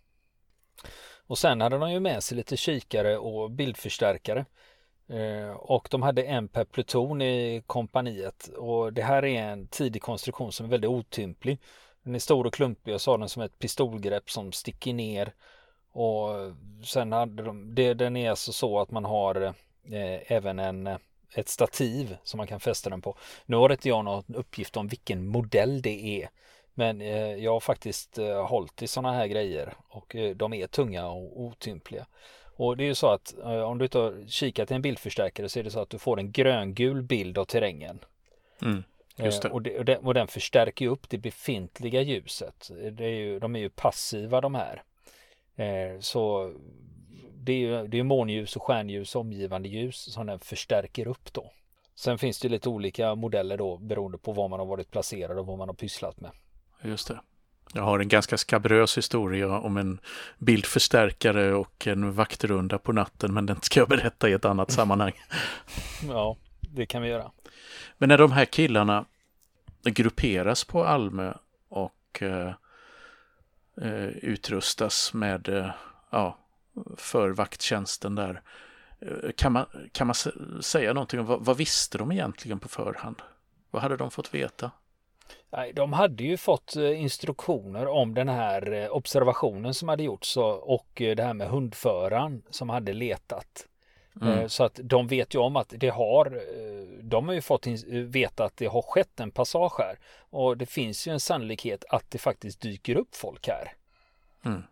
Och 1.27 1.39
sen 1.39 1.61
hade 1.61 1.79
de 1.79 1.93
ju 1.93 2.01
med 2.01 2.23
sig 2.23 2.37
lite 2.37 2.57
kikare 2.57 3.19
och 3.19 3.51
bildförstärkare. 3.51 4.45
Eh, 5.09 5.51
och 5.51 5.89
de 5.91 6.03
hade 6.03 6.23
en 6.23 6.49
per 6.49 6.65
pluton 6.65 7.23
i 7.23 7.63
kompaniet. 7.67 8.49
Och 8.57 8.93
det 8.93 9.03
här 9.03 9.25
är 9.25 9.43
en 9.43 9.69
tidig 9.69 10.03
konstruktion 10.03 10.53
som 10.53 10.67
är 10.67 10.71
väldigt 10.71 10.91
otymplig. 10.91 11.59
Den 12.03 12.15
är 12.15 12.19
stor 12.19 12.47
och 12.47 12.55
klumpig 12.55 12.95
och 12.95 13.01
så 13.01 13.11
har 13.11 13.19
den 13.19 13.29
som 13.29 13.43
ett 13.43 13.59
pistolgrepp 13.59 14.31
som 14.31 14.53
sticker 14.53 14.93
ner. 14.93 15.35
Och 15.93 16.29
sen 16.85 17.13
hade 17.13 17.43
de, 17.43 17.75
det, 17.75 17.95
den 17.95 18.17
är 18.17 18.31
alltså 18.31 18.53
så 18.53 18.81
att 18.81 18.91
man 18.91 19.05
har 19.05 19.43
eh, 19.43 19.53
eh, 19.93 20.33
även 20.33 20.59
en, 20.59 20.87
eh, 20.87 20.99
ett 21.35 21.49
stativ 21.49 22.17
som 22.23 22.39
man 22.39 22.47
kan 22.47 22.61
fästa 22.61 22.91
den 22.91 23.03
på. 23.03 23.17
Nu 23.47 23.57
har 23.57 23.73
inte 23.73 23.89
jag 23.89 24.05
någon 24.05 24.35
uppgift 24.35 24.77
om 24.77 24.89
vilken 24.89 25.27
modell 25.27 25.83
det 25.83 26.23
är. 26.23 26.29
Men 26.75 27.01
eh, 27.01 27.35
jag 27.35 27.53
har 27.53 27.61
faktiskt 27.61 28.19
eh, 28.19 28.47
hållit 28.47 28.83
i 28.83 28.87
sådana 28.87 29.15
här 29.17 29.27
grejer 29.27 29.75
och 29.89 30.17
eh, 30.17 30.37
de 30.37 30.53
är 30.53 30.67
tunga 30.67 31.07
och 31.07 31.41
otympliga. 31.41 32.07
Och 32.57 32.77
det 32.77 32.85
är 32.85 32.87
ju 32.87 32.95
så 32.95 33.07
att 33.07 33.39
eh, 33.39 33.63
om 33.63 33.79
du 33.79 33.89
tar 33.89 34.29
kikat 34.29 34.71
i 34.71 34.75
en 34.75 34.83
bildförstärkare 34.83 35.49
så 35.49 35.59
är 35.59 35.65
det 35.65 35.71
så 35.71 35.81
att 35.81 35.91
du 35.91 35.99
får 35.99 36.19
en 36.19 36.33
gröngul 36.33 37.03
bild 37.03 37.39
av 37.39 37.45
terrängen. 37.45 37.99
Mm. 38.63 38.83
Eh, 39.17 39.53
och, 39.53 39.63
det, 39.63 39.79
och, 39.79 39.85
det, 39.85 39.97
och, 39.97 40.15
den 40.15 40.29
förstärker 40.29 40.87
upp 40.87 41.09
det 41.09 41.19
befintliga 41.19 42.03
ljuset. 42.03 42.71
Det 42.93 43.05
är 43.05 43.09
ju, 43.09 43.39
de 43.39 43.57
är 43.57 43.61
ju 43.61 43.71
passiva 43.71 44.41
de 44.41 44.55
här. 44.55 44.83
Eh, 45.57 46.01
så 46.01 46.53
det 47.49 47.53
är 47.53 47.57
ju 47.59 47.87
det 47.87 47.99
är 47.99 48.03
månljus 48.03 48.57
och 48.57 48.63
stjärnljus 48.63 49.15
och 49.15 49.21
omgivande 49.21 49.69
ljus 49.69 50.13
som 50.13 50.27
den 50.27 50.39
förstärker 50.39 51.09
upp 51.09 51.33
då. 51.33 51.53
Sen 51.95 52.19
finns 52.19 52.41
det 52.41 52.49
lite 52.49 52.69
olika 52.69 53.15
modeller 53.15 53.57
då 53.57 53.77
beroende 53.77 54.19
på 54.19 54.33
var 54.33 54.49
man 54.49 54.59
har 54.59 54.67
varit 54.67 54.91
placerad 54.91 55.39
och 55.39 55.47
vad 55.47 55.59
man 55.59 55.69
har 55.69 55.75
pysslat 55.75 56.21
med. 56.21 56.31
Just 56.83 57.09
det. 57.09 57.21
Jag 57.75 57.83
har 57.83 57.99
en 57.99 58.09
ganska 58.09 58.37
skabrös 58.37 58.99
historia 58.99 59.59
om 59.59 59.77
en 59.77 60.01
bildförstärkare 60.39 61.55
och 61.55 61.87
en 61.87 62.13
vaktrunda 62.13 62.79
på 62.79 62.93
natten, 62.93 63.35
men 63.35 63.47
den 63.47 63.63
ska 63.63 63.81
jag 63.81 63.89
berätta 63.89 64.29
i 64.29 64.33
ett 64.33 64.45
annat 64.45 64.71
sammanhang. 64.71 65.13
Ja, 66.09 66.37
det 66.61 66.87
kan 66.87 67.03
vi 67.03 67.09
göra. 67.09 67.31
Men 67.99 68.09
när 68.09 68.19
de 68.19 68.33
här 68.33 68.45
killarna 68.45 69.05
grupperas 69.85 70.65
på 70.65 70.85
Almö 70.85 71.33
och 71.69 72.23
eh, 72.23 72.53
eh 73.83 74.09
utrustas 74.09 75.15
med, 75.15 75.49
eh, 75.49 75.71
ja, 76.11 76.39
för 76.97 77.31
vakttjänsten 77.31 78.15
där. 78.15 78.43
Eh, 79.01 79.31
kan 79.37 79.53
man, 79.53 79.67
kan 79.93 80.07
man 80.07 80.15
säga 80.63 80.93
någonting 80.93 81.21
om 81.21 81.27
vad, 81.27 81.45
vad 81.45 81.57
visste 81.57 81.99
de 81.99 82.13
egentligen 82.13 82.59
på 82.59 82.69
förhand? 82.69 83.23
Vad 83.71 83.83
hade 83.83 83.97
de 83.97 84.11
fått 84.11 84.35
veta? 84.35 84.71
Nej, 85.51 85.73
de 85.73 85.93
hade 85.93 86.25
ju 86.25 86.37
fått 86.37 86.77
eh, 86.77 87.03
instruktioner 87.03 87.87
om 87.87 88.15
den 88.15 88.29
här 88.29 88.73
eh, 88.73 88.91
observationen 88.91 89.75
som 89.75 89.89
hade 89.89 90.03
gjorts 90.03 90.37
och 90.61 90.89
det 90.95 91.23
här 91.23 91.35
med 91.35 91.49
hundföraren 91.49 92.43
som 92.51 92.69
hade 92.69 92.93
letat. 92.93 93.67
Mm. 94.23 94.49
Så 94.49 94.65
att 94.65 94.81
de 94.83 95.07
vet 95.07 95.35
ju 95.35 95.39
om 95.39 95.57
att 95.57 95.75
det 95.77 95.89
har, 95.89 96.43
de 97.03 97.29
har 97.29 97.35
ju 97.35 97.41
fått 97.41 97.67
veta 97.93 98.45
att 98.45 98.57
det 98.57 98.67
har 98.67 98.83
skett 98.83 99.21
en 99.21 99.31
passage 99.31 99.79
här. 99.79 99.99
Och 100.31 100.57
det 100.57 100.67
finns 100.67 101.09
ju 101.09 101.13
en 101.13 101.21
sannolikhet 101.21 101.85
att 101.89 102.11
det 102.11 102.19
faktiskt 102.19 102.61
dyker 102.61 102.97
upp 102.97 103.17
folk 103.17 103.49
här. 103.49 103.73
Mm. 104.45 104.63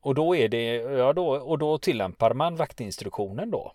Och 0.00 0.14
då 0.14 0.36
är 0.36 0.48
det, 0.48 0.74
ja 0.74 1.12
då, 1.12 1.28
och 1.28 1.58
då 1.58 1.78
tillämpar 1.78 2.34
man 2.34 2.56
vaktinstruktionen 2.56 3.50
då. 3.50 3.72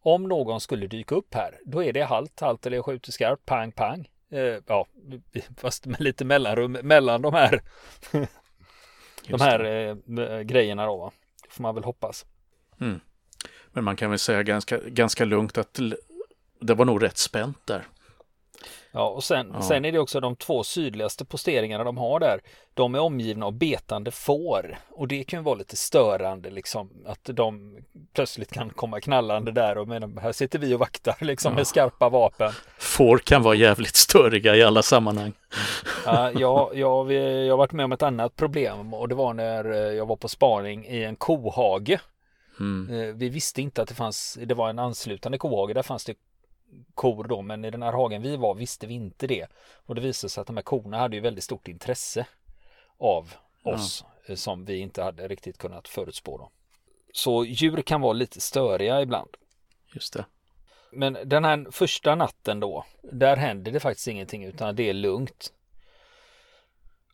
Om 0.00 0.22
någon 0.22 0.60
skulle 0.60 0.86
dyka 0.86 1.14
upp 1.14 1.34
här, 1.34 1.58
då 1.64 1.82
är 1.82 1.92
det 1.92 2.04
halt, 2.04 2.40
halt 2.40 2.66
eller 2.66 2.82
skjuter 2.82 3.12
skarpt, 3.12 3.46
pang, 3.46 3.72
pang. 3.72 4.08
Eh, 4.30 4.56
ja, 4.66 4.86
fast 5.56 5.86
med 5.86 6.00
lite 6.00 6.24
mellanrum 6.24 6.72
mellan 6.72 7.22
de 7.22 7.34
här, 7.34 7.62
de 9.28 9.40
här 9.40 9.64
eh, 9.64 10.40
grejerna 10.40 10.86
då. 10.86 10.96
Va? 10.96 11.12
Får 11.48 11.62
man 11.62 11.74
väl 11.74 11.84
hoppas. 11.84 12.26
Mm. 12.80 13.00
Men 13.72 13.84
man 13.84 13.96
kan 13.96 14.10
väl 14.10 14.18
säga 14.18 14.42
ganska, 14.42 14.78
ganska 14.78 15.24
lugnt 15.24 15.58
att 15.58 15.80
det 16.60 16.74
var 16.74 16.84
nog 16.84 17.02
rätt 17.02 17.18
spänt 17.18 17.66
där. 17.66 17.86
Ja, 18.96 19.08
och 19.08 19.24
sen, 19.24 19.50
ja. 19.54 19.62
sen 19.62 19.84
är 19.84 19.92
det 19.92 19.98
också 19.98 20.20
de 20.20 20.36
två 20.36 20.64
sydligaste 20.64 21.24
posteringarna 21.24 21.84
de 21.84 21.96
har 21.96 22.20
där. 22.20 22.40
De 22.74 22.94
är 22.94 22.98
omgivna 22.98 23.46
av 23.46 23.52
betande 23.52 24.10
får 24.10 24.78
och 24.90 25.08
det 25.08 25.24
kan 25.24 25.38
ju 25.38 25.44
vara 25.44 25.54
lite 25.54 25.76
störande 25.76 26.50
liksom 26.50 26.90
att 27.06 27.24
de 27.24 27.76
plötsligt 28.14 28.52
kan 28.52 28.70
komma 28.70 29.00
knallande 29.00 29.52
där 29.52 29.78
och 29.78 29.88
men 29.88 30.18
här 30.18 30.32
sitter 30.32 30.58
vi 30.58 30.74
och 30.74 30.78
vaktar 30.78 31.16
liksom 31.20 31.52
ja. 31.52 31.56
med 31.56 31.66
skarpa 31.66 32.08
vapen. 32.08 32.52
Får 32.78 33.18
kan 33.18 33.42
vara 33.42 33.54
jävligt 33.54 33.96
störiga 33.96 34.56
i 34.56 34.62
alla 34.62 34.82
sammanhang. 34.82 35.32
Ja, 36.06 36.30
jag, 36.34 36.70
jag, 36.74 37.12
jag 37.12 37.52
har 37.52 37.58
varit 37.58 37.72
med 37.72 37.84
om 37.84 37.92
ett 37.92 38.02
annat 38.02 38.36
problem 38.36 38.94
och 38.94 39.08
det 39.08 39.14
var 39.14 39.34
när 39.34 39.64
jag 39.92 40.06
var 40.06 40.16
på 40.16 40.28
spaning 40.28 40.86
i 40.86 41.04
en 41.04 41.16
kohage. 41.16 41.98
Mm. 42.60 43.00
Eh, 43.00 43.14
vi 43.14 43.28
visste 43.28 43.62
inte 43.62 43.82
att 43.82 43.88
det 43.88 43.94
fanns, 43.94 44.38
det 44.46 44.54
var 44.54 44.70
en 44.70 44.78
anslutande 44.78 45.38
kohage, 45.38 45.74
där 45.74 45.82
fanns 45.82 46.04
det 46.04 46.14
kor 46.94 47.24
då, 47.24 47.42
men 47.42 47.64
i 47.64 47.70
den 47.70 47.82
här 47.82 47.92
hagen 47.92 48.22
vi 48.22 48.36
var 48.36 48.54
visste 48.54 48.86
vi 48.86 48.94
inte 48.94 49.26
det. 49.26 49.46
Och 49.86 49.94
det 49.94 50.00
visade 50.00 50.30
sig 50.30 50.40
att 50.40 50.46
de 50.46 50.56
här 50.56 50.62
korna 50.62 50.98
hade 50.98 51.16
ju 51.16 51.22
väldigt 51.22 51.44
stort 51.44 51.68
intresse 51.68 52.26
av 52.98 53.34
oss 53.62 54.04
ja. 54.26 54.36
som 54.36 54.64
vi 54.64 54.78
inte 54.78 55.02
hade 55.02 55.28
riktigt 55.28 55.58
kunnat 55.58 55.88
förutspå. 55.88 56.38
Då. 56.38 56.50
Så 57.12 57.44
djur 57.44 57.82
kan 57.82 58.00
vara 58.00 58.12
lite 58.12 58.40
störiga 58.40 59.02
ibland. 59.02 59.30
Just 59.94 60.12
det. 60.12 60.24
Men 60.92 61.18
den 61.24 61.44
här 61.44 61.66
första 61.70 62.14
natten 62.14 62.60
då, 62.60 62.84
där 63.02 63.36
händer 63.36 63.72
det 63.72 63.80
faktiskt 63.80 64.08
ingenting 64.08 64.44
utan 64.44 64.76
det 64.76 64.88
är 64.88 64.94
lugnt. 64.94 65.52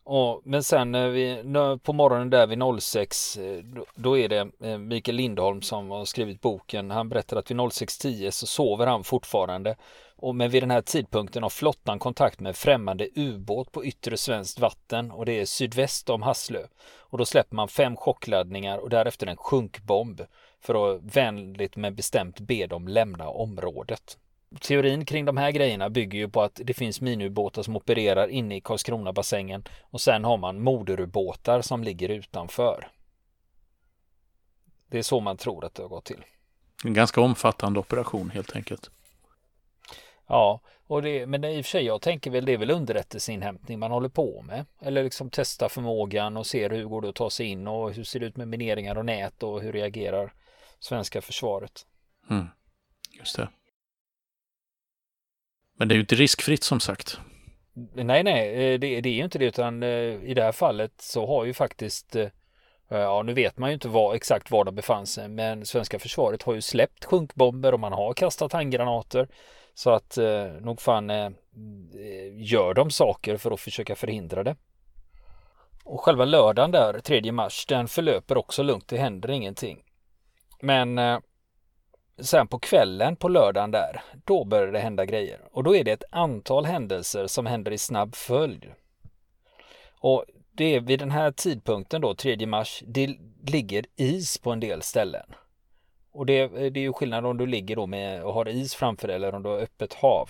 Och, 0.05 0.41
men 0.43 0.63
sen 0.63 0.91
när 0.91 1.09
vi, 1.09 1.43
på 1.83 1.93
morgonen 1.93 2.29
där 2.29 2.47
vid 2.47 2.81
06 2.81 3.37
eh, 3.37 3.63
då, 3.63 3.85
då 3.95 4.17
är 4.17 4.29
det 4.29 4.49
eh, 4.63 4.77
Mikael 4.77 5.15
Lindholm 5.15 5.61
som 5.61 5.91
har 5.91 6.05
skrivit 6.05 6.41
boken. 6.41 6.91
Han 6.91 7.09
berättar 7.09 7.37
att 7.37 7.51
vid 7.51 7.57
06.10 7.57 8.31
så 8.31 8.45
sover 8.45 8.87
han 8.87 9.03
fortfarande. 9.03 9.75
Och 10.15 10.35
men 10.35 10.49
vid 10.49 10.63
den 10.63 10.71
här 10.71 10.81
tidpunkten 10.81 11.43
har 11.43 11.49
flottan 11.49 11.99
kontakt 11.99 12.39
med 12.39 12.55
främmande 12.55 13.07
ubåt 13.15 13.71
på 13.71 13.85
yttre 13.85 14.17
svenskt 14.17 14.59
vatten 14.59 15.11
och 15.11 15.25
det 15.25 15.41
är 15.41 15.45
sydväst 15.45 16.09
om 16.09 16.21
Hasslö. 16.21 16.63
Och 16.97 17.17
då 17.17 17.25
släpper 17.25 17.55
man 17.55 17.67
fem 17.67 17.95
chockladdningar 17.97 18.77
och 18.77 18.89
därefter 18.89 19.27
en 19.27 19.37
sjunkbomb 19.37 20.21
för 20.61 20.95
att 20.95 21.01
vänligt 21.15 21.75
men 21.75 21.95
bestämt 21.95 22.39
be 22.39 22.67
dem 22.67 22.87
lämna 22.87 23.29
området 23.29 24.17
teorin 24.61 25.05
kring 25.05 25.25
de 25.25 25.37
här 25.37 25.51
grejerna 25.51 25.89
bygger 25.89 26.19
ju 26.19 26.29
på 26.29 26.41
att 26.41 26.61
det 26.63 26.73
finns 26.73 27.01
miniubåtar 27.01 27.63
som 27.63 27.75
opererar 27.75 28.27
inne 28.27 28.55
i 28.55 28.61
Karlskronabassängen 28.61 29.63
och 29.81 30.01
sen 30.01 30.23
har 30.23 30.37
man 30.37 30.61
moderubåtar 30.61 31.61
som 31.61 31.83
ligger 31.83 32.09
utanför. 32.09 32.87
Det 34.87 34.97
är 34.97 35.03
så 35.03 35.19
man 35.19 35.37
tror 35.37 35.65
att 35.65 35.75
det 35.75 35.81
har 35.81 35.89
gått 35.89 36.05
till. 36.05 36.23
En 36.85 36.93
ganska 36.93 37.21
omfattande 37.21 37.79
operation 37.79 38.29
helt 38.29 38.55
enkelt. 38.55 38.89
Ja, 40.27 40.61
och 40.87 41.01
det, 41.01 41.25
men 41.25 41.43
i 41.43 41.61
och 41.61 41.65
för 41.65 41.69
sig 41.69 41.85
jag 41.85 42.01
tänker 42.01 42.31
väl 42.31 42.45
det 42.45 42.53
är 42.53 42.57
väl 42.57 42.71
underrättelseinhämtning 42.71 43.79
man 43.79 43.91
håller 43.91 44.09
på 44.09 44.41
med. 44.41 44.65
Eller 44.81 45.03
liksom 45.03 45.29
testa 45.29 45.69
förmågan 45.69 46.37
och 46.37 46.47
se 46.47 46.69
hur 46.69 46.85
går 46.85 47.01
det 47.01 47.09
att 47.09 47.15
ta 47.15 47.29
sig 47.29 47.45
in 47.45 47.67
och 47.67 47.93
hur 47.93 48.03
ser 48.03 48.19
det 48.19 48.25
ut 48.25 48.37
med 48.37 48.47
mineringar 48.47 48.97
och 48.97 49.05
nät 49.05 49.43
och 49.43 49.61
hur 49.61 49.71
reagerar 49.71 50.33
svenska 50.79 51.21
försvaret. 51.21 51.85
Mm, 52.29 52.47
just 53.19 53.37
det. 53.37 53.47
Men 55.77 55.87
det 55.87 55.93
är 55.93 55.95
ju 55.95 56.01
inte 56.01 56.15
riskfritt 56.15 56.63
som 56.63 56.79
sagt. 56.79 57.19
Nej, 57.93 58.23
nej, 58.23 58.73
eh, 58.73 58.79
det, 58.79 59.01
det 59.01 59.09
är 59.09 59.13
ju 59.13 59.23
inte 59.23 59.39
det 59.39 59.45
utan 59.45 59.83
eh, 59.83 59.89
i 60.23 60.33
det 60.35 60.43
här 60.43 60.51
fallet 60.51 60.91
så 60.97 61.27
har 61.27 61.45
ju 61.45 61.53
faktiskt 61.53 62.15
eh, 62.15 62.27
Ja, 62.87 63.23
nu 63.23 63.33
vet 63.33 63.57
man 63.57 63.69
ju 63.69 63.73
inte 63.73 63.87
var, 63.87 64.15
exakt 64.15 64.51
var 64.51 64.63
de 64.63 64.75
befann 64.75 65.07
sig, 65.07 65.27
men 65.27 65.65
svenska 65.65 65.99
försvaret 65.99 66.43
har 66.43 66.53
ju 66.53 66.61
släppt 66.61 67.05
sjunkbomber 67.05 67.73
och 67.73 67.79
man 67.79 67.93
har 67.93 68.13
kastat 68.13 68.53
handgranater. 68.53 69.27
Så 69.73 69.89
att 69.89 70.17
eh, 70.17 70.45
nog 70.61 70.81
fan 70.81 71.09
eh, 71.09 71.29
gör 72.33 72.73
de 72.73 72.91
saker 72.91 73.37
för 73.37 73.51
att 73.51 73.59
försöka 73.59 73.95
förhindra 73.95 74.43
det. 74.43 74.55
Och 75.83 76.01
själva 76.01 76.25
lördagen 76.25 76.71
där, 76.71 76.99
3 76.99 77.31
mars, 77.31 77.65
den 77.65 77.87
förlöper 77.87 78.37
också 78.37 78.63
lugnt, 78.63 78.87
det 78.87 78.97
händer 78.97 79.29
ingenting. 79.29 79.83
Men 80.61 80.97
eh, 80.97 81.19
sen 82.19 82.47
på 82.47 82.59
kvällen 82.59 83.15
på 83.15 83.27
lördagen 83.27 83.71
där, 83.71 84.01
då 84.25 84.45
börjar 84.45 84.71
det 84.71 84.79
hända 84.79 85.05
grejer. 85.05 85.39
Och 85.51 85.63
då 85.63 85.75
är 85.75 85.83
det 85.83 85.91
ett 85.91 86.03
antal 86.09 86.65
händelser 86.65 87.27
som 87.27 87.45
händer 87.45 87.71
i 87.71 87.77
snabb 87.77 88.15
följd. 88.15 88.71
Och 89.99 90.25
det 90.51 90.75
är 90.75 90.79
vid 90.79 90.99
den 90.99 91.11
här 91.11 91.31
tidpunkten 91.31 92.01
då, 92.01 92.15
3 92.15 92.45
mars, 92.45 92.83
det 92.87 93.17
ligger 93.47 93.85
is 93.95 94.37
på 94.37 94.51
en 94.51 94.59
del 94.59 94.81
ställen. 94.81 95.25
Och 96.11 96.25
det, 96.25 96.47
det 96.47 96.79
är 96.79 96.83
ju 96.83 96.93
skillnad 96.93 97.25
om 97.25 97.37
du 97.37 97.45
ligger 97.45 97.75
då 97.75 97.87
med 97.87 98.23
och 98.23 98.33
har 98.33 98.49
is 98.49 98.75
framför 98.75 99.07
dig 99.07 99.15
eller 99.15 99.35
om 99.35 99.43
du 99.43 99.49
har 99.49 99.57
öppet 99.57 99.93
hav. 99.93 100.29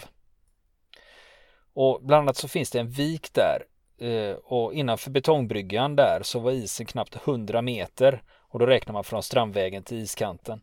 Och 1.74 2.02
bland 2.04 2.22
annat 2.22 2.38
så 2.38 2.48
finns 2.48 2.72
det 2.72 2.80
en 2.80 2.90
vik 2.90 3.30
där 3.34 3.66
eh, 4.08 4.36
och 4.36 4.74
innanför 4.74 5.12
betongbryggan 5.12 5.96
där 5.96 6.20
så 6.24 6.40
var 6.40 6.52
isen 6.52 6.86
knappt 6.86 7.16
100 7.16 7.62
meter 7.62 8.24
och 8.30 8.60
då 8.60 8.66
räknar 8.66 8.94
man 8.94 9.04
från 9.04 9.24
strandvägen 9.24 9.84
till 9.84 9.98
iskanten 9.98 10.62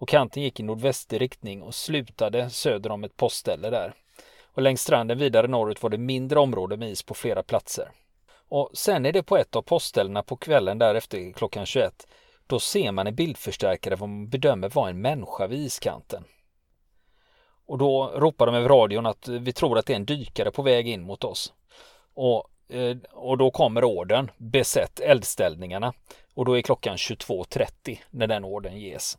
och 0.00 0.08
kanten 0.08 0.42
gick 0.42 0.60
i 0.60 0.62
nordvästlig 0.62 1.20
riktning 1.20 1.62
och 1.62 1.74
slutade 1.74 2.50
söder 2.50 2.90
om 2.90 3.04
ett 3.04 3.16
postställe 3.16 3.70
där. 3.70 3.94
Och 4.44 4.62
längs 4.62 4.80
stranden 4.80 5.18
vidare 5.18 5.46
norrut 5.46 5.82
var 5.82 5.90
det 5.90 5.98
mindre 5.98 6.40
område 6.40 6.76
med 6.76 6.90
is 6.90 7.02
på 7.02 7.14
flera 7.14 7.42
platser. 7.42 7.90
Och 8.48 8.70
sen 8.74 9.06
är 9.06 9.12
det 9.12 9.22
på 9.22 9.36
ett 9.36 9.56
av 9.56 9.62
postställena 9.62 10.22
på 10.22 10.36
kvällen 10.36 10.78
därefter 10.78 11.32
klockan 11.32 11.66
21. 11.66 12.06
Då 12.46 12.60
ser 12.60 12.92
man 12.92 13.06
en 13.06 13.14
bildförstärkare 13.14 13.96
vad 13.96 14.08
man 14.08 14.28
bedömer 14.28 14.68
vara 14.68 14.90
en 14.90 15.00
människa 15.00 15.46
vid 15.46 15.58
iskanten. 15.58 16.24
Och 17.66 17.78
då 17.78 18.12
ropar 18.14 18.46
de 18.46 18.54
över 18.54 18.68
radion 18.68 19.06
att 19.06 19.28
vi 19.28 19.52
tror 19.52 19.78
att 19.78 19.86
det 19.86 19.92
är 19.92 19.96
en 19.96 20.04
dykare 20.04 20.50
på 20.50 20.62
väg 20.62 20.88
in 20.88 21.02
mot 21.02 21.24
oss. 21.24 21.52
Och, 22.14 22.48
eh, 22.68 22.96
och 23.12 23.38
då 23.38 23.50
kommer 23.50 23.84
orden 23.84 24.30
besätt 24.36 25.00
eldställningarna 25.00 25.92
och 26.34 26.44
då 26.44 26.58
är 26.58 26.62
klockan 26.62 26.96
22.30 26.96 27.98
när 28.10 28.26
den 28.26 28.44
orden 28.44 28.78
ges. 28.78 29.18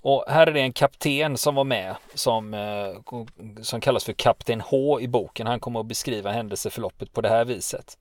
Och 0.00 0.24
här 0.28 0.46
är 0.46 0.52
det 0.52 0.60
en 0.60 0.72
kapten 0.72 1.36
som 1.36 1.54
var 1.54 1.64
med 1.64 1.96
som, 2.14 2.54
eh, 2.54 3.62
som 3.62 3.80
kallas 3.80 4.04
för 4.04 4.12
Kapten 4.12 4.60
H 4.60 5.00
i 5.00 5.08
boken. 5.08 5.46
Han 5.46 5.60
kommer 5.60 5.80
att 5.80 5.86
beskriva 5.86 6.30
händelseförloppet 6.32 7.12
på 7.12 7.20
det 7.20 7.28
här 7.28 7.44
viset. 7.44 7.98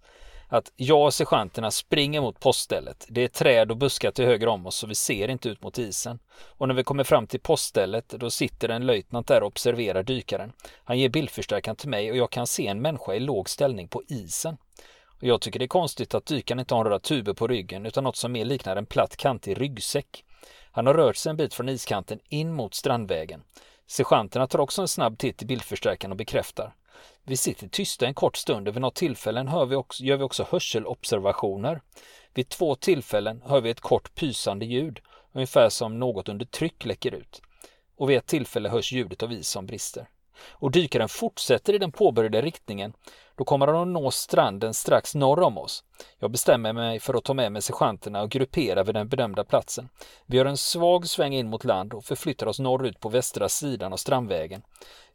att 0.50 0.72
jag 0.76 1.06
och 1.06 1.14
sergeanterna 1.14 1.72
springer 1.72 2.22
mot 2.22 2.40
poststället. 2.40 3.06
Det 3.10 3.24
är 3.24 3.28
träd 3.28 3.72
och 3.72 3.78
buskar 3.78 4.12
till 4.12 4.26
höger 4.26 4.48
om 4.48 4.68
oss 4.68 4.76
så 4.76 4.88
vi 4.88 4.96
ser 4.96 5.28
inte 5.28 5.50
ut 5.50 5.64
mot 5.64 5.78
isen. 5.78 6.20
Och 6.58 6.68
när 6.68 6.76
vi 6.76 6.84
kommer 6.84 7.04
fram 7.04 7.28
till 7.28 7.40
poststället 7.40 8.10
då 8.10 8.30
sitter 8.30 8.70
en 8.70 8.86
löjtnant 8.86 9.28
där 9.28 9.42
och 9.42 9.48
observerar 9.48 10.04
dykaren. 10.04 10.52
Han 10.84 11.00
ger 11.00 11.10
bildförstärkaren 11.10 11.76
till 11.76 11.90
mig 11.90 12.12
och 12.12 12.18
jag 12.18 12.32
kan 12.32 12.48
se 12.48 12.68
en 12.68 12.82
människa 12.82 13.14
i 13.14 13.20
låg 13.20 13.50
ställning 13.50 13.88
på 13.88 14.04
isen. 14.08 14.58
Och 15.22 15.24
jag 15.24 15.42
tycker 15.42 15.60
det 15.60 15.66
är 15.66 15.68
konstigt 15.68 16.14
att 16.14 16.26
dykaren 16.26 16.60
inte 16.60 16.76
har 16.76 16.84
några 16.84 17.00
tuber 17.00 17.34
på 17.34 17.48
ryggen 17.48 17.86
utan 17.86 18.04
något 18.04 18.18
som 18.18 18.32
mer 18.32 18.46
liknar 18.46 18.76
en 18.76 18.86
platt 18.86 19.18
kantig 19.18 19.62
ryggsäck. 19.62 20.24
Han 20.72 20.88
har 20.88 20.94
rört 20.94 21.16
sig 21.16 21.30
en 21.30 21.38
bit 21.38 21.54
från 21.54 21.70
iskanten 21.70 22.20
in 22.30 22.54
mot 22.54 22.74
strandvägen. 22.74 23.44
Sergeanterna 23.88 24.48
tar 24.48 24.60
också 24.60 24.82
en 24.82 24.88
snabb 24.88 25.18
titt 25.18 25.42
i 25.42 25.46
bildförstärkaren 25.46 26.12
och 26.12 26.18
bekräftar. 26.18 26.76
Vi 27.24 27.38
sitter 27.38 27.68
tysta 27.68 28.08
en 28.08 28.14
kort 28.14 28.38
stund 28.38 28.68
och 28.68 28.76
vid 28.76 28.82
något 28.82 28.96
tillfällen 28.96 29.48
hör 29.48 29.66
vi 29.66 29.76
också, 29.76 30.04
gör 30.04 30.18
vi 30.18 30.24
också 30.24 30.48
hörselobservationer. 30.50 31.82
Vid 32.34 32.50
två 32.50 32.76
tillfällen 32.76 33.42
hör 33.46 33.62
vi 33.62 33.70
ett 33.70 33.82
kort 33.82 34.16
pysande 34.16 34.66
ljud, 34.66 35.00
ungefär 35.34 35.70
som 35.70 36.00
något 36.00 36.30
under 36.30 36.46
tryck 36.46 36.86
läcker 36.86 37.12
ut. 37.12 37.42
Och 37.98 38.10
vid 38.10 38.18
ett 38.18 38.28
tillfälle 38.28 38.70
hörs 38.70 38.92
ljudet 38.92 39.24
av 39.24 39.32
is 39.32 39.50
som 39.50 39.66
brister. 39.66 40.08
Och 40.50 40.72
dykaren 40.72 41.10
fortsätter 41.10 41.74
i 41.74 41.78
den 41.78 41.92
påbörjade 41.92 42.42
riktningen. 42.42 42.94
Då 43.38 43.44
kommer 43.44 43.68
han 43.68 43.76
att 43.76 43.88
nå 43.88 44.12
stranden 44.12 44.74
strax 44.74 45.16
norr 45.16 45.42
om 45.42 45.58
oss. 45.58 45.84
Jag 46.20 46.32
bestämmer 46.32 46.74
mig 46.74 47.00
för 47.00 47.14
att 47.14 47.24
ta 47.24 47.34
med 47.34 47.52
mig 47.52 47.62
sergeanterna 47.62 48.22
och 48.22 48.30
gruppera 48.30 48.84
vid 48.84 48.96
den 48.96 49.08
bedömda 49.08 49.44
platsen. 49.44 49.90
Vi 50.26 50.38
gör 50.38 50.46
en 50.46 50.58
svag 50.58 51.08
sväng 51.08 51.34
in 51.34 51.50
mot 51.50 51.64
land 51.64 51.94
och 51.94 52.06
förflyttar 52.06 52.48
oss 52.48 52.60
norrut 52.60 53.00
på 53.00 53.10
västra 53.10 53.50
sidan 53.50 53.94
av 53.94 53.98
strandvägen. 53.98 54.62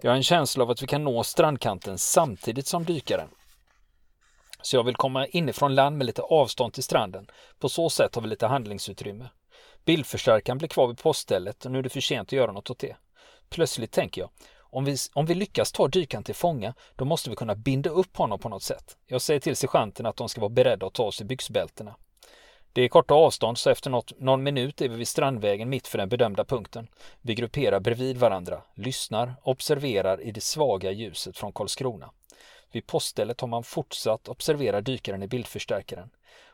Jag 0.02 0.10
har 0.10 0.16
en 0.16 0.22
känsla 0.22 0.64
av 0.64 0.70
att 0.70 0.82
vi 0.82 0.86
kan 0.86 1.04
nå 1.04 1.24
strandkanten 1.24 1.98
samtidigt 1.98 2.66
som 2.66 2.84
dykaren. 2.84 3.28
Så 4.62 4.76
jag 4.76 4.84
vill 4.84 4.96
komma 4.96 5.26
inifrån 5.26 5.74
land 5.74 5.98
med 5.98 6.06
lite 6.06 6.22
avstånd 6.22 6.72
till 6.72 6.82
stranden. 6.82 7.26
På 7.58 7.68
så 7.68 7.90
sätt 7.90 8.14
har 8.14 8.22
vi 8.22 8.28
lite 8.28 8.46
handlingsutrymme. 8.46 9.28
Bildförstärkaren 9.84 10.58
blir 10.58 10.68
kvar 10.68 10.86
vid 10.86 10.98
poststället 10.98 11.64
och 11.64 11.70
nu 11.70 11.78
är 11.78 11.82
det 11.82 11.88
för 11.88 12.00
sent 12.00 12.28
att 12.28 12.32
göra 12.32 12.52
något 12.52 12.70
åt 12.70 12.78
det. 12.78 12.96
Plötsligt 13.48 13.92
tänker 13.92 14.20
jag, 14.20 14.30
om 14.72 14.84
vi, 14.84 14.96
om 15.14 15.26
vi 15.26 15.34
lyckas 15.34 15.72
ta 15.72 15.88
dykaren 15.88 16.24
till 16.24 16.34
fånga, 16.34 16.74
då 16.96 17.04
måste 17.04 17.30
vi 17.30 17.36
kunna 17.36 17.54
binda 17.54 17.90
upp 17.90 18.16
honom 18.16 18.38
på 18.38 18.48
något 18.48 18.62
sätt. 18.62 18.96
Jag 19.06 19.22
säger 19.22 19.40
till 19.40 19.56
sergeanten 19.56 20.06
att 20.06 20.16
de 20.16 20.28
ska 20.28 20.40
vara 20.40 20.48
beredda 20.48 20.86
att 20.86 20.92
ta 20.92 21.04
oss 21.04 21.20
i 21.20 21.24
byxbältena. 21.24 21.96
Det 22.72 22.82
är 22.82 22.88
korta 22.88 23.14
avstånd 23.14 23.58
så 23.58 23.70
efter 23.70 23.90
något, 23.90 24.20
någon 24.20 24.42
minut 24.42 24.80
är 24.80 24.88
vi 24.88 24.96
vid 24.96 25.08
Strandvägen 25.08 25.68
mitt 25.68 25.88
för 25.88 25.98
den 25.98 26.08
bedömda 26.08 26.44
punkten. 26.44 26.88
Vi 27.20 27.34
grupperar 27.34 27.80
bredvid 27.80 28.16
varandra, 28.16 28.62
lyssnar, 28.74 29.34
observerar 29.42 30.20
i 30.20 30.30
det 30.30 30.40
svaga 30.40 30.90
ljuset 30.90 31.38
från 31.38 31.52
Karlskrona. 31.52 32.10
Vid 32.72 32.86
poststället 32.86 33.40
har 33.40 33.48
man 33.48 33.64
fortsatt 33.64 34.28
observera 34.28 34.80
dykaren 34.80 35.22
i 35.22 35.28
bildförstärkaren. 35.28 36.10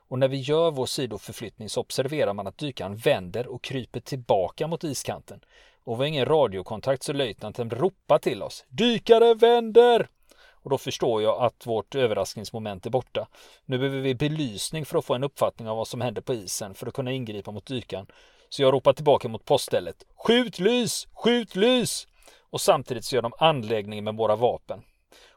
Och 0.08 0.18
när 0.18 0.28
vi 0.28 0.36
gör 0.36 0.70
vår 0.70 0.86
sidoförflyttning 0.86 1.68
så 1.68 1.80
observerar 1.80 2.34
man 2.34 2.46
att 2.46 2.58
dykaren 2.58 2.96
vänder 2.96 3.46
och 3.46 3.62
kryper 3.62 4.00
tillbaka 4.00 4.66
mot 4.66 4.84
iskanten. 4.84 5.40
Och 5.88 6.00
vi 6.00 6.02
har 6.02 6.08
ingen 6.08 6.26
radiokontakt 6.26 7.02
så 7.02 7.12
löjtnanten 7.12 7.70
ropar 7.70 8.18
till 8.18 8.42
oss. 8.42 8.64
Dykare 8.68 9.34
vänder! 9.34 10.08
Och 10.50 10.70
då 10.70 10.78
förstår 10.78 11.22
jag 11.22 11.42
att 11.42 11.66
vårt 11.66 11.94
överraskningsmoment 11.94 12.86
är 12.86 12.90
borta. 12.90 13.28
Nu 13.64 13.78
behöver 13.78 14.00
vi 14.00 14.14
belysning 14.14 14.84
för 14.84 14.98
att 14.98 15.04
få 15.04 15.14
en 15.14 15.24
uppfattning 15.24 15.68
av 15.68 15.76
vad 15.76 15.88
som 15.88 16.00
händer 16.00 16.22
på 16.22 16.34
isen 16.34 16.74
för 16.74 16.86
att 16.86 16.94
kunna 16.94 17.12
ingripa 17.12 17.50
mot 17.50 17.66
dykaren. 17.66 18.06
Så 18.48 18.62
jag 18.62 18.74
ropar 18.74 18.92
tillbaka 18.92 19.28
mot 19.28 19.44
poststället. 19.44 20.04
Skjut 20.16 20.58
lys! 20.58 21.08
Skjut 21.12 21.56
lys! 21.56 22.06
Och 22.50 22.60
samtidigt 22.60 23.04
så 23.04 23.14
gör 23.14 23.22
de 23.22 23.32
anläggning 23.38 24.04
med 24.04 24.16
våra 24.16 24.36
vapen. 24.36 24.82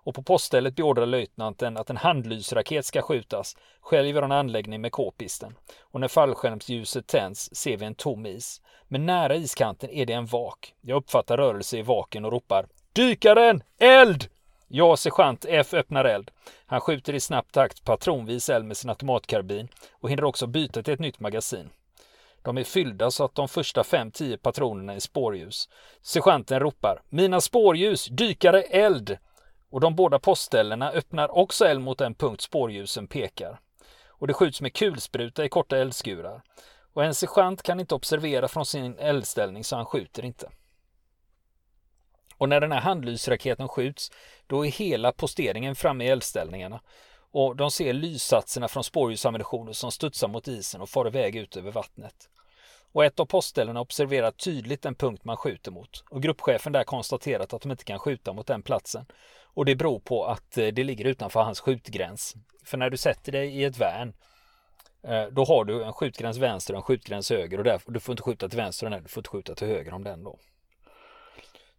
Och 0.04 0.16
på 0.16 0.24
poststället 0.24 0.76
beordrar 0.76 1.06
löjtnanten 1.06 1.78
att 1.78 1.90
en 1.90 1.98
handlysraket 1.98 2.86
ska 2.86 3.02
skjutas. 3.02 3.58
Själv 3.82 4.08
gör 4.08 4.22
han 4.22 4.32
anläggning 4.32 4.82
med 4.82 4.92
k-pisten. 4.92 5.56
Och 5.82 6.00
när 6.00 6.08
fallskärmsljuset 6.08 7.08
tänds 7.08 7.56
ser 7.56 7.78
vi 7.78 7.86
en 7.86 7.96
tom 7.96 8.26
is. 8.26 8.62
Men 8.88 9.06
nära 9.06 9.36
iskanten 9.36 9.90
är 9.90 10.06
det 10.06 10.14
en 10.14 10.26
vak. 10.26 10.74
Jag 10.82 10.98
uppfattar 10.98 11.38
rörelse 11.38 11.78
i 11.78 11.82
vaken 11.82 12.26
och 12.26 12.32
ropar 12.32 12.68
Dykaren! 12.94 13.64
Eld! 13.80 14.28
Jag, 14.68 15.00
sergeant 15.00 15.46
F 15.50 15.74
öppnar 15.74 16.06
eld. 16.06 16.32
Han 16.66 16.82
skjuter 16.82 17.14
i 17.14 17.20
snabb 17.20 17.52
takt 17.52 17.86
patronvis 17.86 18.50
eld 18.50 18.66
med 18.66 18.78
sin 18.78 18.90
automatkarbin 18.90 19.68
och 19.92 20.10
hinner 20.10 20.24
också 20.24 20.48
byta 20.48 20.84
till 20.84 20.94
ett 20.94 21.00
nytt 21.00 21.20
magasin. 21.20 21.70
De 22.42 22.58
är 22.58 22.64
fyllda 22.64 23.12
så 23.12 23.26
att 23.26 23.36
de 23.36 23.48
första 23.48 23.82
5-10 23.82 24.38
patronerna 24.38 24.94
är 24.94 25.00
spårljus. 25.00 25.70
Sergeanten 26.02 26.60
ropar 26.60 27.02
Mina 27.10 27.42
spårljus! 27.42 28.06
Dykare 28.06 28.62
eld! 28.62 29.18
Och 29.72 29.80
de 29.80 29.96
båda 29.96 30.20
postställena 30.20 30.92
öppnar 30.92 31.38
också 31.38 31.66
eld 31.66 31.82
mot 31.82 31.98
den 31.98 32.16
punkt 32.16 32.42
spårljusen 32.42 33.08
pekar. 33.08 33.60
Och 34.08 34.28
det 34.28 34.34
skjuts 34.34 34.62
med 34.62 34.74
kulspruta 34.74 35.46
i 35.46 35.50
korta 35.50 35.78
eldskurar. 35.78 36.42
Och 36.94 37.04
en 37.04 37.16
sergeant 37.16 37.64
kan 37.64 37.80
inte 37.80 37.96
observera 37.96 38.48
från 38.48 38.66
sin 38.66 38.98
eldställning 38.98 39.64
så 39.64 39.76
han 39.76 39.86
skjuter 39.86 40.26
inte. 40.26 40.50
Och 42.38 42.50
när 42.50 42.62
den 42.62 42.72
här 42.72 42.82
handlysraketen 42.82 43.68
skjuts, 43.68 44.12
då 44.48 44.66
är 44.66 44.72
hela 44.72 45.12
posteringen 45.12 45.76
framme 45.76 46.06
i 46.06 46.08
eldställningarna. 46.08 46.82
Och 47.32 47.56
de 47.56 47.72
ser 47.72 47.94
lyssatserna 47.94 48.68
från 48.68 48.84
spårljusammunitionen 48.84 49.74
som 49.74 49.92
studsar 49.92 50.28
mot 50.28 50.48
isen 50.48 50.82
och 50.82 50.90
far 50.90 51.08
iväg 51.08 51.36
ut 51.36 51.58
över 51.58 51.72
vattnet. 51.72 52.30
Och 52.92 53.06
ett 53.06 53.20
av 53.20 53.26
postställena 53.26 53.82
observerar 53.82 54.32
tydligt 54.32 54.82
den 54.82 54.96
punkt 54.96 55.26
man 55.26 55.38
skjuter 55.38 55.72
mot. 55.72 56.04
Och 56.10 56.22
gruppchefen 56.22 56.74
där 56.74 56.84
konstaterat 56.84 57.54
att 57.54 57.62
de 57.62 57.72
inte 57.72 57.84
kan 57.84 58.00
skjuta 58.00 58.34
mot 58.34 58.48
den 58.48 58.62
platsen. 58.62 59.06
Och 59.54 59.66
det 59.66 59.76
beror 59.76 60.00
på 60.00 60.26
att 60.26 60.58
eh, 60.58 60.68
det 60.68 60.84
ligger 60.84 61.06
utanför 61.06 61.42
hans 61.42 61.60
skjutgräns. 61.60 62.36
För 62.64 62.78
när 62.78 62.90
du 62.90 62.98
sätter 62.98 63.32
dig 63.32 63.48
i 63.48 63.64
ett 63.64 63.78
värn 63.78 64.14
eh, 65.04 65.26
då 65.26 65.46
har 65.46 65.66
du 65.66 65.84
en 65.84 65.94
skjutgräns 65.94 66.38
vänster 66.38 66.74
och 66.74 66.78
en 66.78 66.84
skjutgräns 66.84 67.30
höger 67.30 67.58
och 67.58 67.64
därför, 67.64 67.92
du 67.92 68.00
får 68.00 68.14
inte 68.14 68.24
skjuta 68.24 68.50
till 68.50 68.58
vänster 68.58 68.94
och 68.94 69.02
du 69.02 69.08
får 69.08 69.22
inte 69.22 69.30
skjuta 69.30 69.56
till 69.56 69.68
höger 69.68 69.94
om 69.94 70.04
den 70.04 70.24
då. 70.24 70.40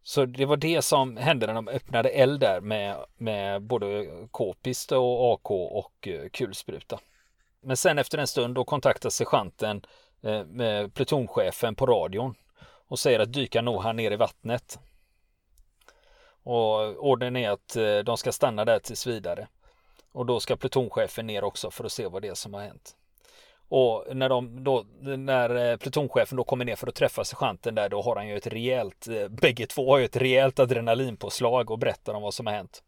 Så 0.03 0.27
det 0.27 0.47
var 0.47 0.57
det 0.57 0.83
som 0.83 1.17
hände 1.17 1.47
när 1.47 1.55
de 1.55 1.69
öppnade 1.69 2.09
eld 2.09 2.41
där 2.41 2.61
med, 2.61 2.97
med 3.17 3.63
både 3.63 4.07
k-pist 4.31 4.93
och 4.93 5.33
AK 5.35 5.51
och 5.51 6.09
eh, 6.09 6.29
kulspruta. 6.29 6.99
Men 7.63 7.77
sen 7.77 7.99
efter 7.99 8.19
en 8.19 8.27
stund 8.27 8.55
då 8.55 8.65
kontaktar 8.65 9.11
sergeanten 9.11 9.83
med 10.47 10.95
plutonchefen 10.95 11.75
på 11.75 11.87
radion 11.87 12.35
och 12.89 12.99
säger 12.99 13.21
att 13.21 13.33
dyka 13.33 13.63
nog 13.63 13.83
här 13.83 13.93
nere 13.93 14.15
i 14.15 14.17
vattnet. 14.17 14.79
Och 16.43 17.07
ordern 17.11 17.37
är 17.37 17.51
att 17.51 17.77
eh, 17.77 17.99
de 17.99 18.17
ska 18.17 18.33
stanna 18.33 18.65
där 18.65 18.79
tills 18.79 19.07
vidare. 19.07 19.49
Och 20.13 20.27
då 20.27 20.41
ska 20.41 20.57
plutonchefen 20.57 21.27
ner 21.27 21.45
också 21.45 21.71
för 21.71 21.85
att 21.85 21.93
se 21.93 22.07
vad 22.07 22.23
det 22.23 22.29
är 22.29 22.35
som 22.35 22.55
har 22.55 22.61
hänt. 22.61 22.97
Och 23.69 24.17
när, 24.17 24.29
de 24.29 24.65
då, 24.65 24.85
när 25.01 25.71
eh, 25.71 25.77
plutonchefen 25.77 26.37
då 26.37 26.45
kommer 26.45 26.65
ner 26.65 26.77
för 26.77 26.87
att 26.87 26.95
träffa 26.95 27.25
sergeanten 27.25 27.75
där 27.75 27.89
då 27.89 28.03
har 28.03 28.17
han 28.17 28.29
ju 28.29 28.37
ett 28.37 28.47
rejält, 28.47 29.09
eh, 29.09 29.29
bägge 29.29 29.67
två 29.67 29.91
har 29.91 29.99
ju 29.99 30.05
ett 30.05 30.17
rejält 30.17 30.59
adrenalinpåslag 30.59 31.71
och 31.71 31.79
berättar 31.79 32.15
om 32.15 32.23
vad 32.23 32.35
som 32.35 32.47
har 32.47 32.55
hänt. 32.55 32.83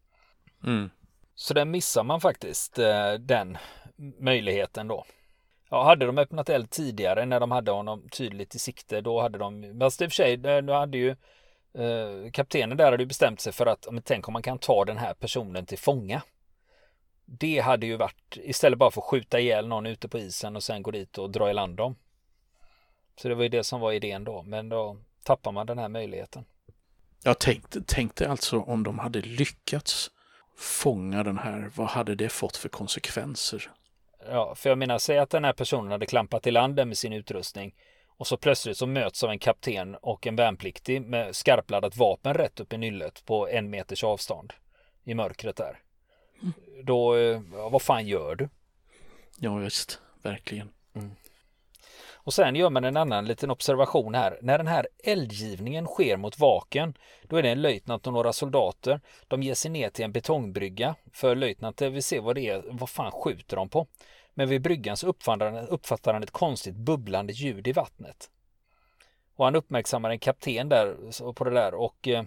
Mm. 0.63 0.89
Så 1.35 1.53
där 1.53 1.65
missar 1.65 2.03
man 2.03 2.21
faktiskt 2.21 2.79
den 3.19 3.57
möjligheten 4.19 4.87
då. 4.87 5.05
Ja, 5.69 5.83
hade 5.83 6.05
de 6.05 6.17
öppnat 6.17 6.49
eld 6.49 6.69
tidigare 6.69 7.25
när 7.25 7.39
de 7.39 7.51
hade 7.51 7.71
honom 7.71 8.09
tydligt 8.09 8.55
i 8.55 8.59
sikte 8.59 9.01
då 9.01 9.21
hade 9.21 9.37
de, 9.37 9.79
fast 9.79 10.01
i 10.01 10.05
och 10.05 10.11
för 10.11 10.15
sig, 10.15 10.37
då 10.37 10.73
hade 10.73 10.97
ju 10.97 11.15
eh, 11.77 12.31
kaptenen 12.31 12.77
där 12.77 12.91
hade 12.91 13.03
ju 13.03 13.07
bestämt 13.07 13.39
sig 13.39 13.53
för 13.53 13.65
att, 13.65 13.87
men 13.91 14.03
tänk 14.03 14.27
om 14.27 14.33
man 14.33 14.41
kan 14.41 14.59
ta 14.59 14.85
den 14.85 14.97
här 14.97 15.13
personen 15.13 15.65
till 15.65 15.77
fånga. 15.77 16.21
Det 17.25 17.59
hade 17.59 17.85
ju 17.85 17.97
varit, 17.97 18.37
istället 18.37 18.79
bara 18.79 18.91
för 18.91 19.01
att 19.01 19.05
skjuta 19.05 19.39
ihjäl 19.39 19.67
någon 19.67 19.85
ute 19.85 20.07
på 20.07 20.19
isen 20.19 20.55
och 20.55 20.63
sen 20.63 20.83
gå 20.83 20.91
dit 20.91 21.17
och 21.17 21.29
dra 21.29 21.49
i 21.49 21.53
land 21.53 21.77
dem. 21.77 21.95
Så 23.21 23.27
det 23.27 23.35
var 23.35 23.43
ju 23.43 23.49
det 23.49 23.63
som 23.63 23.81
var 23.81 23.91
idén 23.91 24.23
då, 24.23 24.43
men 24.43 24.69
då 24.69 24.97
tappar 25.23 25.51
man 25.51 25.65
den 25.65 25.77
här 25.77 25.89
möjligheten. 25.89 26.45
Jag 27.23 27.39
tänkte, 27.39 27.81
tänkte 27.81 28.29
alltså 28.29 28.59
om 28.59 28.83
de 28.83 28.99
hade 28.99 29.21
lyckats 29.21 30.11
fånga 30.57 31.23
den 31.23 31.37
här, 31.37 31.71
vad 31.75 31.87
hade 31.87 32.15
det 32.15 32.29
fått 32.29 32.57
för 32.57 32.69
konsekvenser? 32.69 33.71
Ja, 34.29 34.55
för 34.55 34.69
jag 34.69 34.77
menar, 34.77 34.97
säg 34.97 35.17
att 35.17 35.29
den 35.29 35.43
här 35.43 35.53
personen 35.53 35.91
hade 35.91 36.05
klampat 36.05 36.47
i 36.47 36.51
land 36.51 36.87
med 36.87 36.97
sin 36.97 37.13
utrustning 37.13 37.75
och 38.17 38.27
så 38.27 38.37
plötsligt 38.37 38.77
så 38.77 38.87
möts 38.87 39.23
av 39.23 39.29
en 39.29 39.39
kapten 39.39 39.95
och 39.95 40.27
en 40.27 40.35
värnpliktig 40.35 41.01
med 41.01 41.35
skarpladdat 41.35 41.97
vapen 41.97 42.33
rätt 42.33 42.59
upp 42.59 42.73
i 42.73 42.77
nyllet 42.77 43.25
på 43.25 43.49
en 43.49 43.69
meters 43.69 44.03
avstånd 44.03 44.53
i 45.03 45.13
mörkret 45.13 45.55
där. 45.55 45.79
Mm. 46.41 46.53
Då, 46.83 47.17
ja, 47.53 47.69
vad 47.69 47.81
fan 47.81 48.07
gör 48.07 48.35
du? 48.35 48.49
Ja 49.39 49.55
visst, 49.55 50.01
verkligen. 50.21 50.69
Mm. 50.95 51.11
Och 52.25 52.33
sen 52.33 52.55
gör 52.55 52.69
man 52.69 52.83
en 52.83 52.97
annan 52.97 53.25
liten 53.25 53.51
observation 53.51 54.15
här. 54.15 54.39
När 54.41 54.57
den 54.57 54.67
här 54.67 54.87
eldgivningen 55.03 55.85
sker 55.85 56.17
mot 56.17 56.39
vaken, 56.39 56.97
då 57.23 57.37
är 57.37 57.43
det 57.43 57.49
en 57.49 57.61
löjtnant 57.61 58.07
och 58.07 58.13
några 58.13 58.33
soldater. 58.33 59.01
De 59.27 59.43
ger 59.43 59.53
sig 59.53 59.71
ner 59.71 59.89
till 59.89 60.05
en 60.05 60.11
betongbrygga. 60.11 60.95
För 61.13 61.35
löjtnanten 61.35 61.93
vill 61.93 62.03
se 62.03 62.19
vad 62.19 62.35
det 62.35 62.49
är, 62.49 62.63
vad 62.71 62.89
fan 62.89 63.11
skjuter 63.11 63.55
de 63.55 63.69
på? 63.69 63.87
Men 64.37 64.49
vid 64.49 64.61
bryggan 64.61 64.97
så 64.97 65.07
uppfattar 65.07 66.13
han, 66.13 66.23
ett 66.23 66.31
konstigt 66.31 66.75
bubblande 66.75 67.33
ljud 67.33 67.67
i 67.67 67.71
vattnet. 67.71 68.29
Och 69.35 69.45
han 69.45 69.55
uppmärksammar 69.55 70.09
en 70.09 70.19
kapten 70.19 70.69
där 70.69 71.31
på 71.33 71.43
det 71.43 71.51
där 71.51 71.73
och 71.73 72.07
eh, 72.07 72.23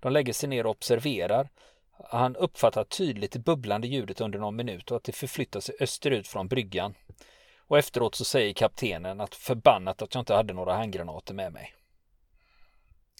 de 0.00 0.12
lägger 0.12 0.32
sig 0.32 0.48
ner 0.48 0.66
och 0.66 0.70
observerar. 0.70 1.48
Han 2.10 2.36
uppfattar 2.36 2.84
tydligt 2.84 3.32
det 3.32 3.38
bubblande 3.38 3.88
ljudet 3.88 4.20
under 4.20 4.38
någon 4.38 4.56
minut 4.56 4.90
och 4.90 4.96
att 4.96 5.04
det 5.04 5.12
förflyttar 5.12 5.60
sig 5.60 5.74
österut 5.80 6.28
från 6.28 6.48
bryggan. 6.48 6.94
Och 7.58 7.78
efteråt 7.78 8.14
så 8.14 8.24
säger 8.24 8.52
kaptenen 8.54 9.20
att 9.20 9.34
förbannat 9.34 10.02
att 10.02 10.14
jag 10.14 10.22
inte 10.22 10.34
hade 10.34 10.54
några 10.54 10.74
handgranater 10.74 11.34
med 11.34 11.52
mig. 11.52 11.74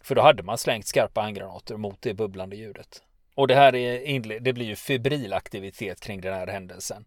För 0.03 0.15
då 0.15 0.23
hade 0.23 0.43
man 0.43 0.59
slängt 0.59 0.87
skarpa 0.87 1.21
handgranater 1.21 1.77
mot 1.77 2.03
det 2.03 2.15
bubblande 2.15 2.57
ljudet. 2.57 3.03
Och 3.35 3.49
det 3.49 3.55
här 3.55 3.75
är, 3.75 4.41
det 4.41 4.53
blir 4.53 4.67
ju 4.67 4.77
febril 4.77 5.33
aktivitet 5.33 6.01
kring 6.01 6.21
den 6.21 6.35
här 6.35 6.47
händelsen. 6.47 7.05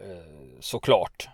Eh, 0.00 0.60
såklart. 0.60 1.28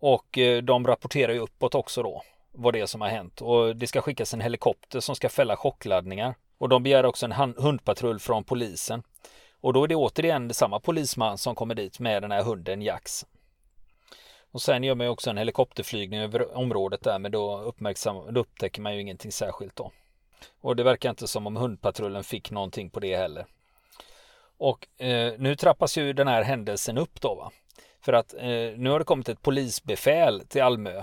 Och 0.00 0.38
eh, 0.38 0.62
de 0.62 0.86
rapporterar 0.86 1.32
ju 1.32 1.38
uppåt 1.38 1.74
också 1.74 2.02
då 2.02 2.22
vad 2.52 2.74
det 2.74 2.80
är 2.80 2.86
som 2.86 3.00
har 3.00 3.08
hänt. 3.08 3.40
Och 3.40 3.76
det 3.76 3.86
ska 3.86 4.00
skickas 4.00 4.34
en 4.34 4.40
helikopter 4.40 5.00
som 5.00 5.16
ska 5.16 5.28
fälla 5.28 5.56
chockladdningar. 5.56 6.34
Och 6.58 6.68
de 6.68 6.82
begär 6.82 7.06
också 7.06 7.26
en 7.26 7.54
hundpatrull 7.56 8.18
från 8.18 8.44
polisen. 8.44 9.02
Och 9.60 9.72
då 9.72 9.84
är 9.84 9.88
det 9.88 9.96
återigen 9.96 10.54
samma 10.54 10.80
polisman 10.80 11.38
som 11.38 11.54
kommer 11.54 11.74
dit 11.74 12.00
med 12.00 12.22
den 12.22 12.30
här 12.30 12.42
hunden 12.42 12.82
Jax. 12.82 13.26
Och 14.52 14.62
sen 14.62 14.84
gör 14.84 14.94
man 14.94 15.06
ju 15.06 15.10
också 15.10 15.30
en 15.30 15.38
helikopterflygning 15.38 16.20
över 16.20 16.56
området 16.56 17.02
där 17.02 17.18
men 17.18 17.32
då, 17.32 17.60
uppmärksam, 17.60 18.34
då 18.34 18.40
upptäcker 18.40 18.82
man 18.82 18.94
ju 18.94 19.00
ingenting 19.00 19.32
särskilt 19.32 19.76
då. 19.76 19.92
Och 20.60 20.76
det 20.76 20.82
verkar 20.82 21.10
inte 21.10 21.28
som 21.28 21.46
om 21.46 21.56
hundpatrullen 21.56 22.24
fick 22.24 22.50
någonting 22.50 22.90
på 22.90 23.00
det 23.00 23.16
heller. 23.16 23.46
Och 24.60 25.02
eh, 25.02 25.32
nu 25.38 25.56
trappas 25.56 25.98
ju 25.98 26.12
den 26.12 26.28
här 26.28 26.42
händelsen 26.42 26.98
upp 26.98 27.20
då 27.20 27.34
va. 27.34 27.50
För 28.00 28.12
att 28.12 28.34
eh, 28.34 28.72
nu 28.76 28.90
har 28.90 28.98
det 28.98 29.04
kommit 29.04 29.28
ett 29.28 29.42
polisbefäl 29.42 30.42
till 30.48 30.62
Almö. 30.62 31.02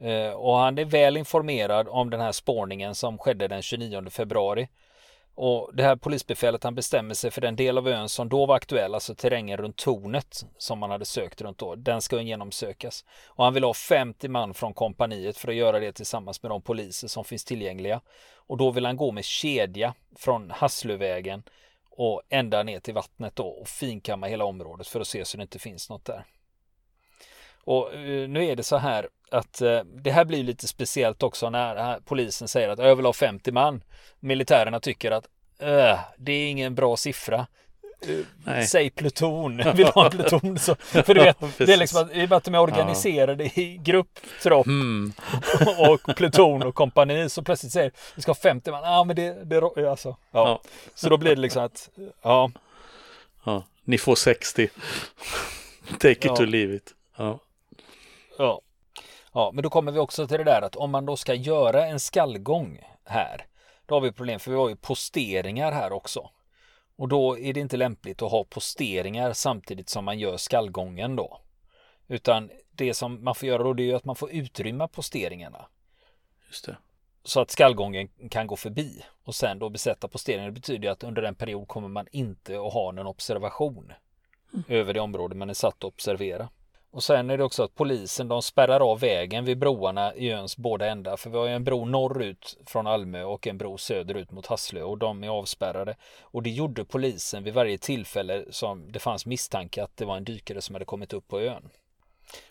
Eh, 0.00 0.32
och 0.32 0.56
han 0.56 0.78
är 0.78 0.84
väl 0.84 1.16
informerad 1.16 1.88
om 1.88 2.10
den 2.10 2.20
här 2.20 2.32
spårningen 2.32 2.94
som 2.94 3.18
skedde 3.18 3.48
den 3.48 3.62
29 3.62 4.10
februari. 4.10 4.68
Och 5.34 5.70
det 5.74 5.82
här 5.82 5.96
polisbefälet 5.96 6.64
han 6.64 6.74
bestämmer 6.74 7.14
sig 7.14 7.30
för 7.30 7.40
den 7.40 7.56
del 7.56 7.78
av 7.78 7.88
ön 7.88 8.08
som 8.08 8.28
då 8.28 8.46
var 8.46 8.56
aktuell, 8.56 8.94
alltså 8.94 9.14
terrängen 9.14 9.56
runt 9.56 9.76
tornet 9.76 10.46
som 10.58 10.78
man 10.78 10.90
hade 10.90 11.04
sökt 11.04 11.40
runt 11.40 11.58
då, 11.58 11.74
den 11.74 12.02
ska 12.02 12.20
genomsökas. 12.20 13.04
Och 13.26 13.44
han 13.44 13.54
vill 13.54 13.64
ha 13.64 13.74
50 13.74 14.28
man 14.28 14.54
från 14.54 14.74
kompaniet 14.74 15.36
för 15.36 15.48
att 15.48 15.54
göra 15.54 15.80
det 15.80 15.92
tillsammans 15.92 16.42
med 16.42 16.50
de 16.50 16.62
poliser 16.62 17.08
som 17.08 17.24
finns 17.24 17.44
tillgängliga. 17.44 18.00
Och 18.34 18.56
då 18.56 18.70
vill 18.70 18.86
han 18.86 18.96
gå 18.96 19.12
med 19.12 19.24
kedja 19.24 19.94
från 20.16 20.50
Hasslövägen 20.50 21.42
och 22.00 22.22
ända 22.28 22.62
ner 22.62 22.80
till 22.80 22.94
vattnet 22.94 23.36
då 23.36 23.46
och 23.46 23.68
finkamma 23.68 24.26
hela 24.26 24.44
området 24.44 24.86
för 24.86 25.00
att 25.00 25.06
se 25.06 25.24
så 25.24 25.36
det 25.36 25.42
inte 25.42 25.58
finns 25.58 25.90
något 25.90 26.04
där. 26.04 26.24
Och 27.64 27.94
eh, 27.94 28.28
nu 28.28 28.44
är 28.44 28.56
det 28.56 28.62
så 28.62 28.76
här 28.76 29.08
att 29.30 29.60
eh, 29.60 29.80
det 29.84 30.10
här 30.10 30.24
blir 30.24 30.44
lite 30.44 30.68
speciellt 30.68 31.22
också 31.22 31.50
när 31.50 32.00
polisen 32.00 32.48
säger 32.48 32.68
att 32.68 32.78
jag 32.78 32.96
vill 32.96 33.06
ha 33.06 33.12
50 33.12 33.52
man. 33.52 33.84
Militärerna 34.20 34.80
tycker 34.80 35.10
att 35.10 35.28
äh, 35.58 36.00
det 36.18 36.32
är 36.32 36.50
ingen 36.50 36.74
bra 36.74 36.96
siffra. 36.96 37.46
Nej. 38.44 38.66
Säg 38.66 38.90
pluton, 38.90 39.62
vill 39.74 39.86
ha 39.86 40.04
en 40.04 40.10
pluton. 40.10 40.58
Så, 40.58 40.74
för 40.74 41.14
du 41.14 41.20
vet, 41.20 41.36
det 41.58 41.72
är 41.72 41.76
liksom 41.76 42.02
att, 42.02 42.16
i 42.16 42.24
och 42.24 42.28
med 42.28 42.32
att 42.32 42.44
de 42.44 42.54
är 42.54 42.58
organiserade 42.60 43.44
ja. 43.44 43.50
i 43.54 43.80
grupp, 43.82 44.20
tropp 44.42 44.66
mm. 44.66 45.12
och 45.90 46.16
pluton 46.16 46.62
och 46.62 46.74
kompani 46.74 47.28
så 47.28 47.42
plötsligt 47.42 47.72
säger 47.72 47.92
vi 48.14 48.22
ska 48.22 48.30
ha 48.30 48.34
50 48.34 48.70
man. 48.70 48.82
Ja, 48.82 49.04
men 49.04 49.16
det, 49.16 49.44
det 49.44 49.90
alltså. 49.90 50.08
Ja. 50.08 50.16
ja. 50.30 50.60
Så 50.94 51.08
då 51.08 51.16
blir 51.16 51.34
det 51.34 51.40
liksom 51.40 51.64
att, 51.64 51.90
ja. 52.22 52.50
ja. 53.44 53.64
Ni 53.84 53.98
får 53.98 54.14
60. 54.14 54.68
Take 55.98 56.10
it 56.10 56.24
ja. 56.24 56.36
to 56.36 56.44
leave 56.44 56.74
it. 56.74 56.94
Ja. 57.16 57.38
Ja. 58.38 58.60
Ja, 59.32 59.50
men 59.54 59.62
då 59.62 59.70
kommer 59.70 59.92
vi 59.92 59.98
också 59.98 60.26
till 60.26 60.38
det 60.38 60.44
där 60.44 60.62
att 60.62 60.76
om 60.76 60.90
man 60.90 61.06
då 61.06 61.16
ska 61.16 61.34
göra 61.34 61.86
en 61.86 62.00
skallgång 62.00 62.80
här, 63.04 63.46
då 63.86 63.94
har 63.94 64.00
vi 64.00 64.12
problem 64.12 64.40
för 64.40 64.50
vi 64.50 64.56
har 64.56 64.68
ju 64.68 64.76
posteringar 64.76 65.72
här 65.72 65.92
också. 65.92 66.30
Och 67.00 67.08
då 67.08 67.38
är 67.38 67.52
det 67.52 67.60
inte 67.60 67.76
lämpligt 67.76 68.22
att 68.22 68.30
ha 68.30 68.44
posteringar 68.44 69.32
samtidigt 69.32 69.88
som 69.88 70.04
man 70.04 70.18
gör 70.18 70.36
skallgången 70.36 71.16
då. 71.16 71.40
Utan 72.08 72.50
det 72.70 72.94
som 72.94 73.24
man 73.24 73.34
får 73.34 73.48
göra 73.48 73.62
då 73.62 73.72
det 73.72 73.90
är 73.90 73.94
att 73.94 74.04
man 74.04 74.16
får 74.16 74.30
utrymma 74.32 74.88
posteringarna. 74.88 75.66
Just 76.46 76.66
det. 76.66 76.76
Så 77.24 77.40
att 77.40 77.50
skallgången 77.50 78.08
kan 78.30 78.46
gå 78.46 78.56
förbi 78.56 79.04
och 79.24 79.34
sen 79.34 79.58
då 79.58 79.68
besätta 79.68 80.08
posteringen. 80.08 80.46
Det 80.46 80.52
betyder 80.60 80.90
att 80.90 81.04
under 81.04 81.22
en 81.22 81.34
period 81.34 81.68
kommer 81.68 81.88
man 81.88 82.06
inte 82.12 82.60
att 82.60 82.72
ha 82.72 82.92
någon 82.92 83.06
observation 83.06 83.92
mm. 84.52 84.64
över 84.68 84.94
det 84.94 85.00
område 85.00 85.34
man 85.34 85.50
är 85.50 85.54
satt 85.54 85.74
att 85.74 85.84
observera. 85.84 86.48
Och 86.92 87.02
sen 87.02 87.30
är 87.30 87.38
det 87.38 87.44
också 87.44 87.62
att 87.62 87.74
polisen 87.74 88.28
de 88.28 88.42
spärrar 88.42 88.80
av 88.80 89.00
vägen 89.00 89.44
vid 89.44 89.58
broarna 89.58 90.14
i 90.14 90.32
öns 90.32 90.56
båda 90.56 90.86
ändar. 90.86 91.16
För 91.16 91.30
vi 91.30 91.38
har 91.38 91.46
ju 91.46 91.52
en 91.52 91.64
bro 91.64 91.84
norrut 91.84 92.56
från 92.66 92.86
Almö 92.86 93.24
och 93.24 93.46
en 93.46 93.58
bro 93.58 93.78
söderut 93.78 94.30
mot 94.30 94.46
Hasslö 94.46 94.82
och 94.82 94.98
de 94.98 95.24
är 95.24 95.28
avspärrade. 95.28 95.96
Och 96.20 96.42
det 96.42 96.50
gjorde 96.50 96.84
polisen 96.84 97.44
vid 97.44 97.54
varje 97.54 97.78
tillfälle 97.78 98.44
som 98.50 98.92
det 98.92 98.98
fanns 98.98 99.26
misstanke 99.26 99.82
att 99.82 99.96
det 99.96 100.04
var 100.04 100.16
en 100.16 100.24
dykare 100.24 100.60
som 100.60 100.74
hade 100.74 100.84
kommit 100.84 101.12
upp 101.12 101.28
på 101.28 101.40
ön. 101.40 101.70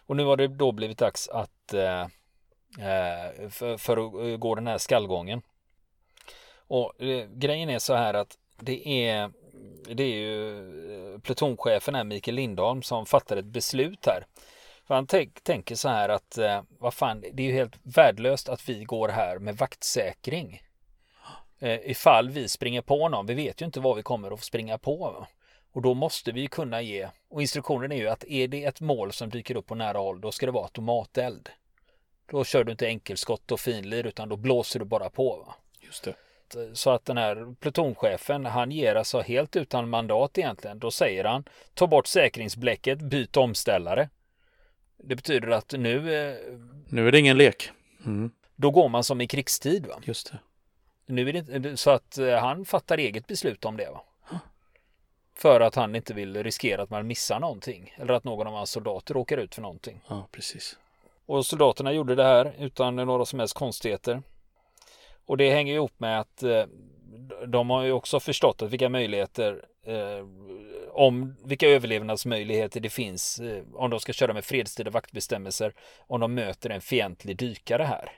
Och 0.06 0.16
nu 0.16 0.26
har 0.26 0.38
det 0.38 0.48
då 0.48 0.72
blivit 0.72 0.98
dags 0.98 1.30
att 1.30 1.74
eh, 1.74 2.02
eh 2.02 3.50
för, 3.50 3.78
för, 3.78 3.98
att 3.98 4.40
gå 4.40 4.56
den 4.56 4.68
här 4.68 4.78
skallgången. 4.78 5.42
Och 6.68 7.02
eh, 7.02 7.28
grejen 7.28 7.70
är 7.70 7.80
så 7.80 7.94
här 7.94 8.14
att 8.14 8.38
det 8.60 9.08
är 9.08 9.32
det 9.96 10.04
är 10.04 10.16
ju 10.16 11.14
eh, 11.14 11.20
plutonchefen 11.20 11.96
här, 11.96 12.04
Mikael 12.04 12.36
Lindholm, 12.36 12.82
som 12.82 13.06
fattar 13.06 13.38
ett 13.38 13.46
beslut 13.46 14.06
här. 14.06 14.26
För 14.88 14.96
han 14.96 15.08
tänker 15.44 15.76
så 15.76 15.90
här 15.90 16.10
att 16.10 16.38
eh, 16.38 16.62
vad 16.80 16.94
fan, 16.94 17.22
det 17.22 17.44
är 17.44 17.48
ju 17.48 17.54
helt 17.54 17.76
värdelöst 17.84 18.50
att 18.50 18.70
vi 18.70 18.84
går 18.84 19.10
här 19.10 19.40
med 19.40 19.58
vaktsäkring. 19.58 20.62
Eh, 21.60 21.92
ifall 21.92 22.30
vi 22.30 22.48
springer 22.48 22.82
på 22.82 23.10
någon, 23.10 23.26
vi 23.26 23.34
vet 23.34 23.62
ju 23.62 23.66
inte 23.66 23.80
vad 23.80 23.96
vi 23.96 24.04
kommer 24.04 24.32
att 24.32 24.44
springa 24.44 24.78
på. 24.78 25.28
Och 25.72 25.82
då 25.82 25.94
måste 25.94 26.32
vi 26.32 26.48
kunna 26.48 26.82
ge, 26.82 27.08
och 27.30 27.42
instruktionen 27.42 27.92
är 27.92 27.96
ju 27.96 28.08
att 28.08 28.24
är 28.24 28.48
det 28.48 28.66
ett 28.66 28.82
mål 28.82 29.12
som 29.12 29.30
dyker 29.30 29.58
upp 29.58 29.66
på 29.66 29.76
nära 29.76 29.98
håll, 29.98 30.22
då 30.22 30.32
ska 30.32 30.46
det 30.46 30.52
vara 30.52 30.64
automateld. 30.64 31.50
Då 32.32 32.44
kör 32.44 32.64
du 32.64 32.72
inte 32.72 32.88
enkelskott 32.88 33.52
och 33.52 33.60
finlir 33.60 34.06
utan 34.06 34.30
då 34.30 34.36
blåser 34.36 34.80
du 34.80 34.86
bara 34.86 35.10
på. 35.10 35.38
Va? 35.38 35.56
Just 35.80 36.04
det 36.04 36.16
så 36.74 36.90
att 36.90 37.06
den 37.06 37.18
här 37.18 37.56
plutonchefen 37.60 38.46
han 38.46 38.72
ger 38.72 38.96
alltså 38.96 39.22
helt 39.22 39.56
utan 39.56 39.90
mandat 39.90 40.38
egentligen. 40.38 40.80
Då 40.80 40.92
säger 40.92 41.24
han 41.24 41.44
ta 41.74 41.88
bort 41.88 42.08
säkringsbläcket, 42.08 43.00
byt 43.00 43.38
omställare. 43.38 44.10
Det 44.98 45.16
betyder 45.16 45.50
att 45.50 45.74
nu... 45.78 46.16
Eh, 46.16 46.36
nu 46.90 47.08
är 47.08 47.12
det 47.12 47.20
ingen 47.20 47.38
lek. 47.38 47.72
Mm. 48.06 48.32
Då 48.56 48.72
går 48.72 48.90
man 48.90 49.04
som 49.04 49.22
i 49.22 49.28
krigstid. 49.28 49.86
Va? 49.86 49.96
Just 50.04 50.32
det. 50.32 50.40
Nu 51.06 51.30
är 51.30 51.60
det 51.60 51.78
så 51.78 51.90
att 51.90 52.18
eh, 52.18 52.36
han 52.36 52.66
fattar 52.66 52.98
eget 52.98 53.28
beslut 53.28 53.66
om 53.66 53.78
det. 53.78 53.90
Va? 53.90 54.02
För 55.36 55.62
att 55.62 55.76
han 55.76 55.96
inte 55.96 56.14
vill 56.14 56.44
riskera 56.44 56.82
att 56.82 56.90
man 56.90 57.08
missar 57.08 57.40
någonting. 57.40 57.94
Eller 57.98 58.14
att 58.14 58.24
någon 58.24 58.48
av 58.48 58.54
hans 58.54 58.72
soldater 58.72 59.14
råkar 59.14 59.38
ut 59.38 59.56
för 59.56 59.62
någonting. 59.62 60.02
Ja, 60.08 60.28
precis. 60.32 60.78
Och 61.26 61.46
soldaterna 61.46 61.94
gjorde 61.94 62.16
det 62.16 62.24
här 62.24 62.54
utan 62.60 62.96
några 62.96 63.26
som 63.26 63.40
helst 63.40 63.54
konstigheter. 63.54 64.22
Och 65.30 65.38
det 65.38 65.52
hänger 65.52 65.74
ihop 65.74 65.94
med 65.98 66.20
att 66.20 66.44
eh, 66.44 66.64
de 67.48 67.70
har 67.70 67.84
ju 67.84 67.92
också 67.92 68.20
förstått 68.20 68.62
att 68.62 68.70
vilka 68.70 68.90
möjligheter 68.90 69.66
eh, 69.84 70.26
om 70.90 71.36
vilka 71.46 71.68
överlevnadsmöjligheter 71.68 72.80
det 72.80 72.90
finns 72.90 73.40
eh, 73.40 73.64
om 73.74 73.90
de 73.90 74.00
ska 74.00 74.14
köra 74.14 74.34
med 74.34 74.46
fredstida 74.46 74.92
vaktbestämmelser 74.92 75.74
om 76.08 76.20
de 76.20 76.34
möter 76.34 76.70
en 76.70 76.82
fientlig 76.82 77.38
dykare 77.38 77.84
här. 77.84 78.12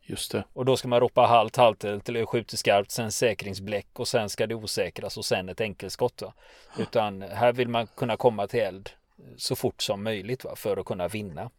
Just 0.00 0.32
det. 0.32 0.44
Och 0.52 0.64
då 0.64 0.76
ska 0.76 0.88
man 0.88 1.00
ropa 1.00 1.26
halt, 1.26 1.56
halt 1.56 1.84
eller 1.84 2.26
skjuter 2.26 2.56
skarpt, 2.56 2.90
sen 2.90 3.12
säkringsbläck 3.12 3.88
och 3.92 4.08
sen 4.08 4.28
ska 4.28 4.46
det 4.46 4.54
osäkras 4.54 5.16
och 5.16 5.24
sen 5.24 5.48
ett 5.48 5.60
enkelskott. 5.60 6.22
Va? 6.22 6.34
Utan 6.78 7.22
här 7.22 7.52
vill 7.52 7.68
man 7.68 7.86
kunna 7.86 8.16
komma 8.16 8.46
till 8.46 8.60
eld 8.60 8.90
så 9.36 9.56
fort 9.56 9.82
som 9.82 10.02
möjligt 10.02 10.44
va? 10.44 10.56
för 10.56 10.76
att 10.76 10.86
kunna 10.86 11.08
vinna. 11.08 11.50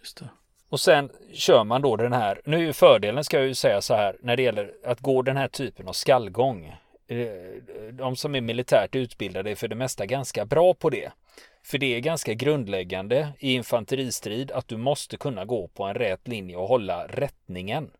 Just 0.00 0.18
det. 0.18 0.28
Och 0.68 0.80
sen 0.80 1.10
kör 1.32 1.64
man 1.64 1.82
då 1.82 1.96
den 1.96 2.12
här, 2.12 2.40
nu 2.44 2.68
är 2.68 2.72
fördelen 2.72 3.24
ska 3.24 3.36
jag 3.36 3.46
ju 3.46 3.54
säga 3.54 3.80
så 3.80 3.94
här 3.94 4.16
när 4.20 4.36
det 4.36 4.42
gäller 4.42 4.72
att 4.84 5.00
gå 5.00 5.22
den 5.22 5.36
här 5.36 5.48
typen 5.48 5.88
av 5.88 5.92
skallgång. 5.92 6.76
Eh, 7.08 7.26
de 7.92 8.16
som 8.16 8.34
är 8.34 8.40
militärt 8.40 8.94
utbildade 8.94 9.50
är 9.50 9.54
för 9.54 9.68
det 9.68 9.74
mesta 9.74 10.06
ganska 10.06 10.44
bra 10.44 10.74
på 10.74 10.90
det. 10.90 11.12
För 11.62 11.78
det 11.78 11.96
är 11.96 12.00
ganska 12.00 12.34
grundläggande 12.34 13.28
i 13.38 13.54
infanteristrid 13.54 14.50
att 14.50 14.68
du 14.68 14.76
måste 14.76 15.16
kunna 15.16 15.44
gå 15.44 15.68
på 15.68 15.84
en 15.84 15.94
rät 15.94 16.28
linje 16.28 16.56
och 16.56 16.68
hålla 16.68 17.06
rättningen. 17.06 17.90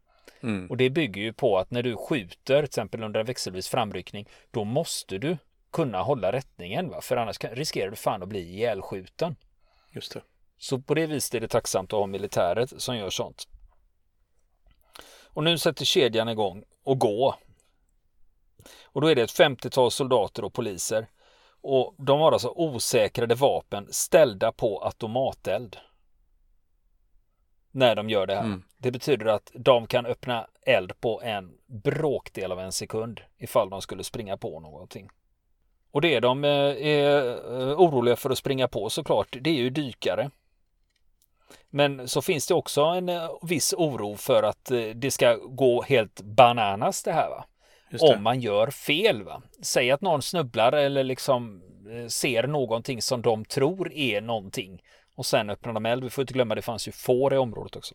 Mm. 0.42 0.70
Och 0.70 0.76
det 0.76 0.90
bygger 0.90 1.22
ju 1.22 1.32
på 1.32 1.58
att 1.58 1.70
när 1.70 1.82
du 1.82 1.96
skjuter, 1.96 2.56
till 2.56 2.64
exempel 2.64 3.02
under 3.02 3.20
en 3.20 3.26
växelvis 3.26 3.68
framryckning, 3.68 4.28
då 4.50 4.64
måste 4.64 5.18
du 5.18 5.36
kunna 5.72 6.02
hålla 6.02 6.32
rättningen. 6.32 6.88
Va? 6.88 7.00
För 7.00 7.16
annars 7.16 7.38
riskerar 7.40 7.90
du 7.90 7.96
fan 7.96 8.22
att 8.22 8.28
bli 8.28 8.40
ihjälskjuten. 8.40 9.36
Just 9.92 10.14
det. 10.14 10.20
Så 10.58 10.78
på 10.78 10.94
det 10.94 11.06
viset 11.06 11.34
är 11.34 11.40
det 11.40 11.48
tacksamt 11.48 11.92
att 11.92 11.98
ha 11.98 12.06
militäret 12.06 12.82
som 12.82 12.96
gör 12.96 13.10
sånt. 13.10 13.48
Och 15.36 15.44
nu 15.44 15.58
sätter 15.58 15.84
kedjan 15.84 16.28
igång 16.28 16.64
och 16.84 16.98
gå. 16.98 17.34
Och 18.84 19.00
då 19.00 19.06
är 19.06 19.14
det 19.14 19.22
ett 19.22 19.38
50-tal 19.38 19.90
soldater 19.90 20.44
och 20.44 20.52
poliser. 20.52 21.06
Och 21.60 21.94
de 21.98 22.20
har 22.20 22.32
alltså 22.32 22.52
osäkrade 22.56 23.34
vapen 23.34 23.88
ställda 23.90 24.52
på 24.52 24.84
automateld. 24.84 25.76
När 27.70 27.94
de 27.94 28.10
gör 28.10 28.26
det 28.26 28.34
här. 28.34 28.44
Mm. 28.44 28.62
Det 28.78 28.90
betyder 28.90 29.26
att 29.26 29.50
de 29.54 29.86
kan 29.86 30.06
öppna 30.06 30.46
eld 30.62 31.00
på 31.00 31.22
en 31.22 31.52
bråkdel 31.66 32.52
av 32.52 32.60
en 32.60 32.72
sekund 32.72 33.20
ifall 33.38 33.70
de 33.70 33.82
skulle 33.82 34.04
springa 34.04 34.36
på 34.36 34.60
någonting. 34.60 35.10
Och 35.90 36.00
det 36.00 36.20
de 36.20 36.44
eh, 36.44 36.50
är 36.86 37.28
eh, 37.60 37.80
oroliga 37.80 38.16
för 38.16 38.30
att 38.30 38.38
springa 38.38 38.68
på 38.68 38.90
såklart, 38.90 39.36
det 39.40 39.50
är 39.50 39.54
ju 39.54 39.70
dykare. 39.70 40.30
Men 41.70 42.08
så 42.08 42.22
finns 42.22 42.46
det 42.46 42.54
också 42.54 42.82
en 42.82 43.08
eh, 43.08 43.30
viss 43.42 43.74
oro 43.76 44.16
för 44.16 44.42
att 44.42 44.70
det 44.94 45.10
ska 45.10 45.34
gå 45.34 45.82
helt 45.82 46.20
bananas 46.20 47.02
det 47.02 47.12
här. 47.12 47.30
Va? 47.30 47.44
Om 48.00 48.22
man 48.22 48.40
gör 48.40 48.70
fel. 48.70 49.22
Va? 49.22 49.42
Säg 49.62 49.90
att 49.90 50.00
någon 50.00 50.22
snubblar 50.22 50.72
eller 50.72 51.04
liksom 51.04 51.62
ser 52.08 52.46
någonting 52.46 53.02
som 53.02 53.22
de 53.22 53.44
tror 53.44 53.92
är 53.92 54.20
någonting 54.20 54.82
och 55.14 55.26
sen 55.26 55.50
öppnar 55.50 55.72
de 55.72 55.86
eld. 55.86 56.04
Vi 56.04 56.10
får 56.10 56.22
inte 56.22 56.34
glömma 56.34 56.54
det 56.54 56.62
fanns 56.62 56.88
ju 56.88 56.92
får 56.92 57.34
i 57.34 57.36
området 57.36 57.76
också. 57.76 57.94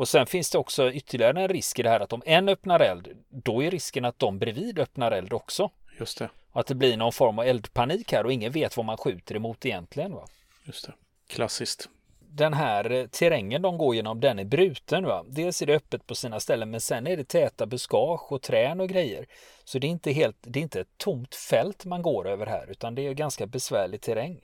Och 0.00 0.08
sen 0.08 0.26
finns 0.26 0.50
det 0.50 0.58
också 0.58 0.92
ytterligare 0.92 1.42
en 1.42 1.48
risk 1.48 1.78
i 1.78 1.82
det 1.82 1.88
här 1.88 2.00
att 2.00 2.12
om 2.12 2.22
en 2.26 2.48
öppnar 2.48 2.80
eld, 2.80 3.08
då 3.28 3.62
är 3.62 3.70
risken 3.70 4.04
att 4.04 4.18
de 4.18 4.38
bredvid 4.38 4.78
öppnar 4.78 5.12
eld 5.12 5.32
också. 5.32 5.70
Just 5.98 6.18
det. 6.18 6.30
Och 6.52 6.60
att 6.60 6.66
det 6.66 6.74
blir 6.74 6.96
någon 6.96 7.12
form 7.12 7.38
av 7.38 7.44
eldpanik 7.44 8.12
här 8.12 8.26
och 8.26 8.32
ingen 8.32 8.52
vet 8.52 8.76
vad 8.76 8.86
man 8.86 8.96
skjuter 8.96 9.36
emot 9.36 9.66
egentligen. 9.66 10.14
Va? 10.14 10.26
Just 10.64 10.86
det. 10.86 10.92
Klassiskt. 11.30 11.88
Den 12.18 12.54
här 12.54 12.90
eh, 12.90 13.06
terrängen 13.06 13.62
de 13.62 13.78
går 13.78 13.94
genom, 13.94 14.20
den 14.20 14.38
är 14.38 14.44
bruten. 14.44 15.04
Va? 15.04 15.24
Dels 15.28 15.62
är 15.62 15.66
det 15.66 15.74
öppet 15.76 16.06
på 16.06 16.14
sina 16.14 16.40
ställen, 16.40 16.70
men 16.70 16.80
sen 16.80 17.06
är 17.06 17.16
det 17.16 17.28
täta 17.28 17.66
buskage 17.66 18.32
och 18.32 18.42
trän 18.42 18.80
och 18.80 18.88
grejer. 18.88 19.26
Så 19.64 19.78
det 19.78 19.86
är 19.86 19.88
inte 19.88 20.12
helt, 20.12 20.36
det 20.40 20.58
är 20.58 20.62
inte 20.62 20.80
ett 20.80 20.98
tomt 20.98 21.34
fält 21.34 21.84
man 21.84 22.02
går 22.02 22.28
över 22.28 22.46
här, 22.46 22.70
utan 22.70 22.94
det 22.94 23.06
är 23.06 23.12
ganska 23.12 23.46
besvärlig 23.46 24.00
terräng. 24.00 24.40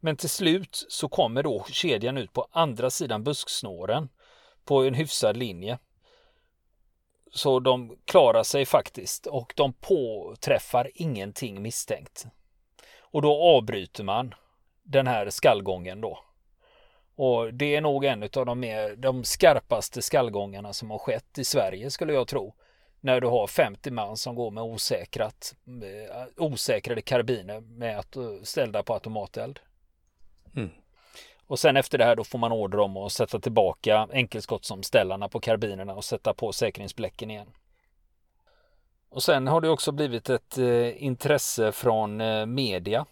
Men 0.00 0.16
till 0.16 0.30
slut 0.30 0.86
så 0.88 1.08
kommer 1.08 1.42
då 1.42 1.66
kedjan 1.70 2.18
ut 2.18 2.32
på 2.32 2.48
andra 2.50 2.90
sidan 2.90 3.24
busksnåren 3.24 4.08
på 4.64 4.82
en 4.82 4.94
hyfsad 4.94 5.36
linje. 5.36 5.78
Så 7.32 7.60
de 7.60 7.98
klarar 8.04 8.42
sig 8.42 8.66
faktiskt 8.66 9.26
och 9.26 9.52
de 9.56 9.72
påträffar 9.72 10.90
ingenting 10.94 11.62
misstänkt. 11.62 12.26
Och 12.98 13.22
då 13.22 13.42
avbryter 13.42 14.04
man 14.04 14.34
den 14.84 15.06
här 15.06 15.30
skallgången 15.30 16.00
då. 16.00 16.18
Och 17.16 17.54
det 17.54 17.76
är 17.76 17.80
nog 17.80 18.04
en 18.04 18.22
av 18.22 18.46
de, 18.46 18.60
mer, 18.60 18.96
de 18.96 19.24
skarpaste 19.24 20.02
skallgångarna 20.02 20.72
som 20.72 20.90
har 20.90 20.98
skett 20.98 21.38
i 21.38 21.44
Sverige 21.44 21.90
skulle 21.90 22.12
jag 22.12 22.28
tro. 22.28 22.54
När 23.00 23.20
du 23.20 23.26
har 23.26 23.46
50 23.46 23.90
man 23.90 24.16
som 24.16 24.34
går 24.34 24.50
med 24.50 24.62
osäkrat, 24.62 25.54
eh, 25.66 26.26
osäkrade 26.36 27.02
karbiner 27.02 27.60
med 27.60 27.98
att, 27.98 28.16
ställda 28.42 28.82
på 28.82 28.94
automateld. 28.94 29.60
Mm. 30.56 30.70
Och 31.46 31.58
sen 31.58 31.76
efter 31.76 31.98
det 31.98 32.04
här 32.04 32.16
då 32.16 32.24
får 32.24 32.38
man 32.38 32.52
order 32.52 32.78
om 32.78 32.96
att 32.96 33.12
sätta 33.12 33.38
tillbaka 33.38 34.08
enkelskottsomställarna 34.12 35.28
på 35.28 35.40
karbinerna 35.40 35.94
och 35.94 36.04
sätta 36.04 36.34
på 36.34 36.52
säkringsbläcken 36.52 37.30
igen. 37.30 37.52
Och 39.08 39.22
sen 39.22 39.46
har 39.46 39.60
det 39.60 39.68
också 39.68 39.92
blivit 39.92 40.30
ett 40.30 40.58
eh, 40.58 41.04
intresse 41.04 41.72
från 41.72 42.20
eh, 42.20 42.46
media. 42.46 43.06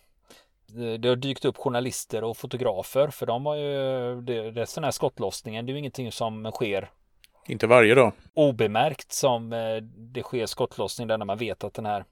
Det 0.99 1.09
har 1.09 1.17
dykt 1.17 1.45
upp 1.45 1.57
journalister 1.57 2.25
och 2.25 2.37
fotografer 2.37 3.09
för 3.09 3.27
de 3.27 3.47
har 3.47 3.57
ju, 3.57 4.21
det, 4.21 4.51
det 4.51 4.61
är 4.61 4.65
sån 4.65 4.85
här 4.85 4.91
skottlossningen, 4.91 5.67
det 5.67 5.71
är 5.71 5.73
ju 5.73 5.79
ingenting 5.79 6.13
som 6.13 6.51
sker 6.53 6.91
inte 7.47 7.67
varje 7.67 7.95
dag. 7.95 8.13
Obemärkt 8.35 9.13
som 9.13 9.53
eh, 9.53 9.77
det 9.83 10.23
sker 10.23 10.47
skottlossning 10.47 11.09
där 11.09 11.19
när 11.19 11.27
man 11.27 11.39
vet 11.39 11.65
att 11.65 11.75
den 11.75 11.87
här 11.87 12.05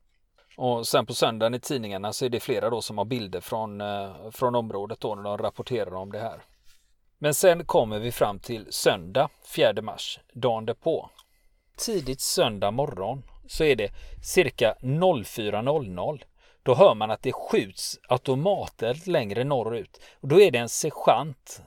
och 0.56 0.86
sen 0.86 1.06
på 1.06 1.14
söndagen 1.14 1.54
i 1.54 1.60
tidningarna 1.60 2.12
så 2.12 2.24
är 2.24 2.28
det 2.28 2.40
flera 2.40 2.70
då 2.70 2.80
som 2.80 2.98
har 2.98 3.04
bilder 3.04 3.40
från, 3.40 3.80
eh, 3.80 4.30
från 4.30 4.54
området 4.54 5.00
då 5.00 5.14
när 5.14 5.22
de 5.22 5.38
rapporterar 5.38 5.94
om 5.94 6.12
det 6.12 6.18
här. 6.18 6.42
Men 7.18 7.34
sen 7.34 7.64
kommer 7.64 7.98
vi 7.98 8.12
fram 8.12 8.38
till 8.38 8.66
söndag 8.70 9.28
4 9.56 9.82
mars, 9.82 10.20
dagen 10.32 10.66
därpå. 10.66 11.10
Tidigt 11.76 12.20
söndag 12.20 12.70
morgon 12.70 13.22
så 13.48 13.64
är 13.64 13.76
det 13.76 13.90
cirka 14.22 14.74
04.00. 14.82 16.22
Då 16.62 16.74
hör 16.74 16.94
man 16.94 17.10
att 17.10 17.22
det 17.22 17.32
skjuts 17.32 17.98
automateld 18.08 19.06
längre 19.06 19.44
norrut. 19.44 20.00
Och 20.20 20.28
då 20.28 20.40
är 20.40 20.50
det 20.50 20.58
en 20.58 20.68
sergeant 20.68 21.62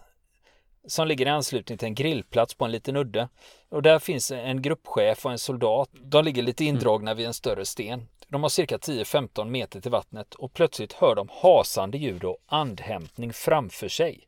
som 0.88 1.08
ligger 1.08 1.26
i 1.26 1.30
anslutning 1.30 1.78
till 1.78 1.88
en 1.88 1.96
grillplats 1.96 2.54
på 2.54 2.66
en 2.66 2.72
liten 2.72 2.96
udde. 2.96 3.30
Och 3.70 3.82
där 3.82 4.00
finns 4.00 4.32
en 4.32 4.62
gruppchef 4.62 5.26
och 5.26 5.32
en 5.32 5.40
soldat. 5.40 5.90
De 5.94 6.26
ligger 6.26 6.44
lite 6.44 6.66
indragna 6.66 7.14
vid 7.14 7.26
en 7.26 7.34
större 7.34 7.66
sten. 7.66 8.08
De 8.28 8.44
har 8.44 8.50
cirka 8.50 8.78
10-15 8.78 9.46
meter 9.46 9.82
till 9.82 9.92
vattnet 9.92 10.36
och 10.36 10.54
plötsligt 10.54 10.94
hör 10.94 11.16
de 11.16 11.30
hasande 11.32 11.98
ljud 11.98 12.24
och 12.24 12.38
andhämtning 12.46 13.34
framför 13.34 13.88
sig. 13.88 14.28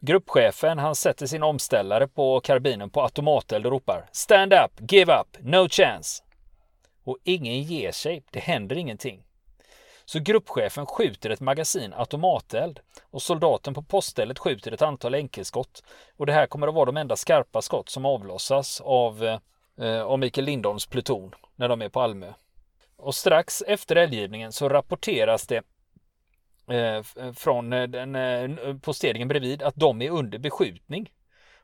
Gruppchefen 0.00 0.78
han 0.78 0.94
sätter 0.94 1.26
sin 1.26 1.42
omställare 1.42 2.08
på 2.08 2.40
karbinen 2.40 2.90
på 2.90 3.02
automateld 3.02 3.66
och 3.66 3.72
ropar 3.72 4.08
Stand 4.12 4.52
up, 4.52 4.92
give 4.92 5.20
up, 5.20 5.36
no 5.40 5.68
chance. 5.68 6.22
Och 7.04 7.18
ingen 7.24 7.62
ger 7.62 7.92
sig, 7.92 8.22
det 8.30 8.40
händer 8.40 8.76
ingenting. 8.76 9.22
Så 10.10 10.18
gruppchefen 10.18 10.86
skjuter 10.86 11.30
ett 11.30 11.40
magasin 11.40 11.92
automateld 11.92 12.80
och 13.10 13.22
soldaten 13.22 13.74
på 13.74 13.82
poststället 13.82 14.38
skjuter 14.38 14.72
ett 14.72 14.82
antal 14.82 15.14
enkelskott. 15.14 15.82
Och 16.16 16.26
det 16.26 16.32
här 16.32 16.46
kommer 16.46 16.68
att 16.68 16.74
vara 16.74 16.84
de 16.84 16.96
enda 16.96 17.16
skarpa 17.16 17.62
skott 17.62 17.88
som 17.88 18.04
avlossas 18.04 18.80
av, 18.80 19.38
eh, 19.80 20.02
av 20.02 20.18
Mikael 20.18 20.44
Lindholms 20.44 20.86
pluton 20.86 21.34
när 21.56 21.68
de 21.68 21.82
är 21.82 21.88
på 21.88 22.00
Almö. 22.00 22.32
Och 22.96 23.14
strax 23.14 23.62
efter 23.66 23.96
eldgivningen 23.96 24.52
så 24.52 24.68
rapporteras 24.68 25.46
det 25.46 25.62
eh, 26.74 27.02
från 27.32 27.72
eh, 27.72 27.82
den 27.82 28.14
eh, 28.14 28.76
posteringen 28.82 29.28
bredvid 29.28 29.62
att 29.62 29.76
de 29.76 30.02
är 30.02 30.10
under 30.10 30.38
beskjutning. 30.38 31.10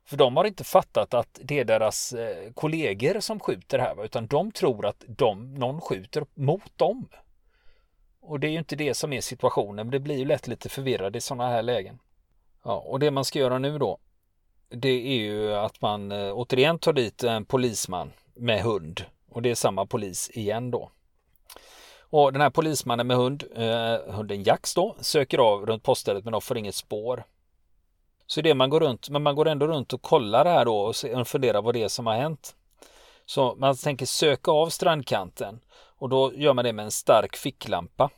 För 0.05 0.17
de 0.17 0.37
har 0.37 0.45
inte 0.45 0.65
fattat 0.65 1.15
att 1.15 1.41
det 1.43 1.59
är 1.61 1.65
deras 1.65 2.13
eh, 2.13 2.53
kollegor 2.55 3.21
som 3.21 3.41
skjuter 3.41 3.79
här, 3.79 4.05
utan 4.05 4.27
de 4.27 4.53
tror 4.53 4.87
att 4.87 5.05
de, 5.07 5.55
någon 5.55 5.81
skjuter 5.81 6.27
mot 6.35 6.79
dem. 6.79 7.09
Och 8.27 8.41
det 8.41 8.47
är 8.47 8.51
ju 8.51 8.59
inte 8.59 8.77
det 8.77 8.95
som 8.95 9.13
är 9.13 9.21
situationen, 9.21 9.87
men 9.87 9.91
det 9.91 10.01
blir 10.01 10.19
ju 10.19 10.25
lätt 10.25 10.49
lite 10.49 10.69
förvirrad 10.69 11.17
i 11.17 11.21
sådana 11.21 11.49
här 11.49 11.63
lägen. 11.63 11.99
Ja, 12.65 12.85
och 12.87 12.99
det 12.99 13.11
man 13.11 13.25
ska 13.25 13.39
göra 13.39 13.59
nu 13.59 13.79
då, 13.79 13.99
det 14.69 14.89
är 14.89 15.17
ju 15.17 15.55
att 15.55 15.81
man 15.81 16.13
eh, 16.13 16.33
återigen 16.33 16.79
tar 16.79 16.93
dit 16.93 17.23
en 17.23 17.45
polisman 17.45 18.13
med 18.35 18.63
hund. 18.63 19.05
Och 19.31 19.43
det 19.43 19.51
är 19.51 19.55
samma 19.55 19.87
polis 19.87 20.31
igen 20.35 20.71
då. 20.71 20.91
Och 22.01 22.33
den 22.33 22.43
här 22.43 22.51
polismannen 22.51 23.07
med 23.07 23.17
hund, 23.17 23.45
eh, 23.57 24.15
hunden 24.15 24.43
Jax 24.43 24.75
då, 24.75 24.97
söker 25.01 25.39
av 25.39 25.67
runt 25.67 25.83
poststället 25.83 26.25
men 26.25 26.33
de 26.33 26.41
får 26.41 26.59
inget 26.59 26.75
spår. 26.75 27.25
Så 28.27 28.41
det 28.41 28.55
man 28.55 28.71
går 28.71 28.81
runt, 28.81 29.09
men 29.09 29.23
man 29.23 29.35
går 29.37 29.49
ändå 29.49 29.67
runt 29.67 29.93
och 29.93 30.03
kollar 30.03 30.45
här 30.45 30.65
då 30.65 30.79
och 30.79 31.29
funderar 31.29 31.63
vad 31.63 31.75
det 31.75 31.83
är 31.83 31.89
som 31.89 32.07
har 32.07 32.15
hänt. 32.15 32.57
Så 33.27 33.55
man 33.55 33.77
tänker 33.77 34.07
söka 34.07 34.51
av 34.51 34.69
strandkanten 34.69 35.61
och 35.99 36.09
då 36.09 36.33
gör 36.35 36.55
man 36.55 36.65
det 36.65 36.73
med 36.73 36.85
en 36.85 36.91
stark 36.91 37.37
ficklampa. 37.37 38.11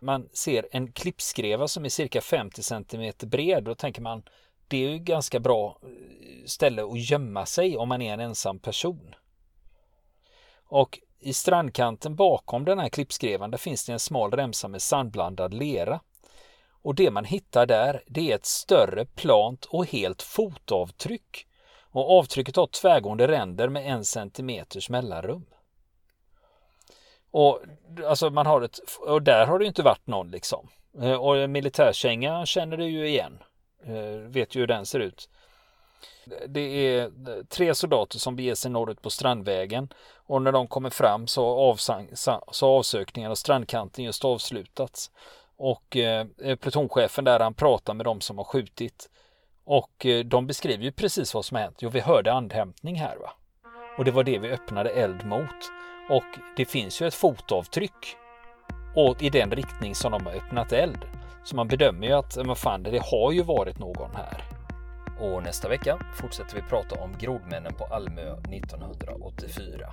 Man 0.00 0.28
ser 0.32 0.68
en 0.70 0.92
klippskreva 0.92 1.68
som 1.68 1.84
är 1.84 1.88
cirka 1.88 2.20
50 2.20 2.62
cm 2.62 3.12
bred. 3.20 3.64
Då 3.64 3.74
tänker 3.74 4.02
man 4.02 4.22
det 4.68 4.84
är 4.84 4.90
ju 4.90 4.98
ganska 4.98 5.40
bra 5.40 5.78
eh, 5.82 5.88
ställe 6.46 6.82
att 6.82 7.10
gömma 7.10 7.46
sig 7.46 7.76
om 7.76 7.88
man 7.88 8.02
är 8.02 8.14
en 8.14 8.20
ensam 8.20 8.58
person. 8.58 9.14
Och 10.64 10.98
i 11.20 11.32
strandkanten 11.32 12.16
bakom 12.16 12.64
den 12.64 12.78
här 12.78 12.88
klippskrevan 12.88 13.50
där 13.50 13.58
finns 13.58 13.84
det 13.86 13.92
en 13.92 14.00
smal 14.00 14.30
remsa 14.30 14.68
med 14.68 14.82
sandblandad 14.82 15.54
lera. 15.54 16.00
Och 16.82 16.94
det 16.94 17.10
man 17.10 17.24
hittar 17.24 17.66
där 17.66 18.02
det 18.06 18.30
är 18.30 18.34
ett 18.34 18.46
större 18.46 19.04
plant 19.04 19.64
och 19.64 19.86
helt 19.86 20.22
fotavtryck. 20.22 21.46
Och 21.92 22.18
avtrycket 22.18 22.56
har 22.56 22.66
tvärgående 22.66 23.28
ränder 23.28 23.68
med 23.68 23.86
en 23.86 24.04
centimeters 24.04 24.90
mellanrum. 24.90 25.46
Och 27.30 27.60
alltså 28.06 28.30
man 28.30 28.46
har 28.46 28.62
ett, 28.62 28.78
och 29.00 29.22
där 29.22 29.46
har 29.46 29.58
det 29.58 29.66
inte 29.66 29.82
varit 29.82 30.06
någon 30.06 30.30
liksom. 30.30 30.68
Eh, 31.00 31.14
och 31.14 31.50
militärkänga 31.50 32.46
känner 32.46 32.76
du 32.76 32.86
ju 32.86 33.08
igen. 33.08 33.38
Eh, 33.84 34.28
vet 34.28 34.54
ju 34.54 34.60
hur 34.60 34.66
den 34.66 34.86
ser 34.86 35.00
ut. 35.00 35.28
Det 36.46 36.60
är 36.60 37.02
eh, 37.02 37.10
tre 37.48 37.74
soldater 37.74 38.18
som 38.18 38.36
beger 38.36 38.54
sig 38.54 38.70
norrut 38.70 39.02
på 39.02 39.10
Strandvägen 39.10 39.88
och 40.14 40.42
när 40.42 40.52
de 40.52 40.68
kommer 40.68 40.90
fram 40.90 41.26
så, 41.26 41.46
avsang, 41.46 42.08
så 42.52 42.66
avsökningen 42.66 43.30
av 43.30 43.34
strandkanten 43.34 44.04
just 44.04 44.24
avslutats. 44.24 45.10
Och 45.56 45.96
eh, 45.96 46.26
plutonchefen 46.60 47.24
där 47.24 47.40
han 47.40 47.54
pratar 47.54 47.94
med 47.94 48.06
de 48.06 48.20
som 48.20 48.38
har 48.38 48.44
skjutit 48.44 49.10
och 49.64 50.06
eh, 50.06 50.24
de 50.24 50.46
beskriver 50.46 50.84
ju 50.84 50.92
precis 50.92 51.34
vad 51.34 51.44
som 51.44 51.54
har 51.54 51.62
hänt. 51.62 51.76
Jo, 51.80 51.88
vi 51.88 52.00
hörde 52.00 52.32
andhämtning 52.32 52.96
här 52.96 53.16
va. 53.16 53.30
Och 53.98 54.04
det 54.04 54.10
var 54.10 54.24
det 54.24 54.38
vi 54.38 54.50
öppnade 54.50 54.90
eld 54.90 55.26
mot. 55.26 55.70
Och 56.10 56.38
det 56.56 56.64
finns 56.64 57.02
ju 57.02 57.06
ett 57.06 57.14
fotavtryck 57.14 58.16
och 58.96 59.22
i 59.22 59.30
den 59.30 59.50
riktning 59.50 59.94
som 59.94 60.12
de 60.12 60.26
har 60.26 60.32
öppnat 60.32 60.72
eld. 60.72 60.98
Så 61.44 61.56
man 61.56 61.68
bedömer 61.68 62.06
ju 62.06 62.12
att, 62.12 62.36
eh, 62.36 62.44
men 62.44 62.56
fan, 62.56 62.82
det 62.82 63.02
har 63.02 63.32
ju 63.32 63.42
varit 63.42 63.78
någon 63.78 64.10
här. 64.14 64.44
Och 65.20 65.42
nästa 65.42 65.68
vecka 65.68 65.98
fortsätter 66.14 66.56
vi 66.56 66.62
prata 66.62 67.00
om 67.00 67.12
grodmännen 67.18 67.74
på 67.74 67.84
Almö 67.84 68.36
1984. 68.36 69.92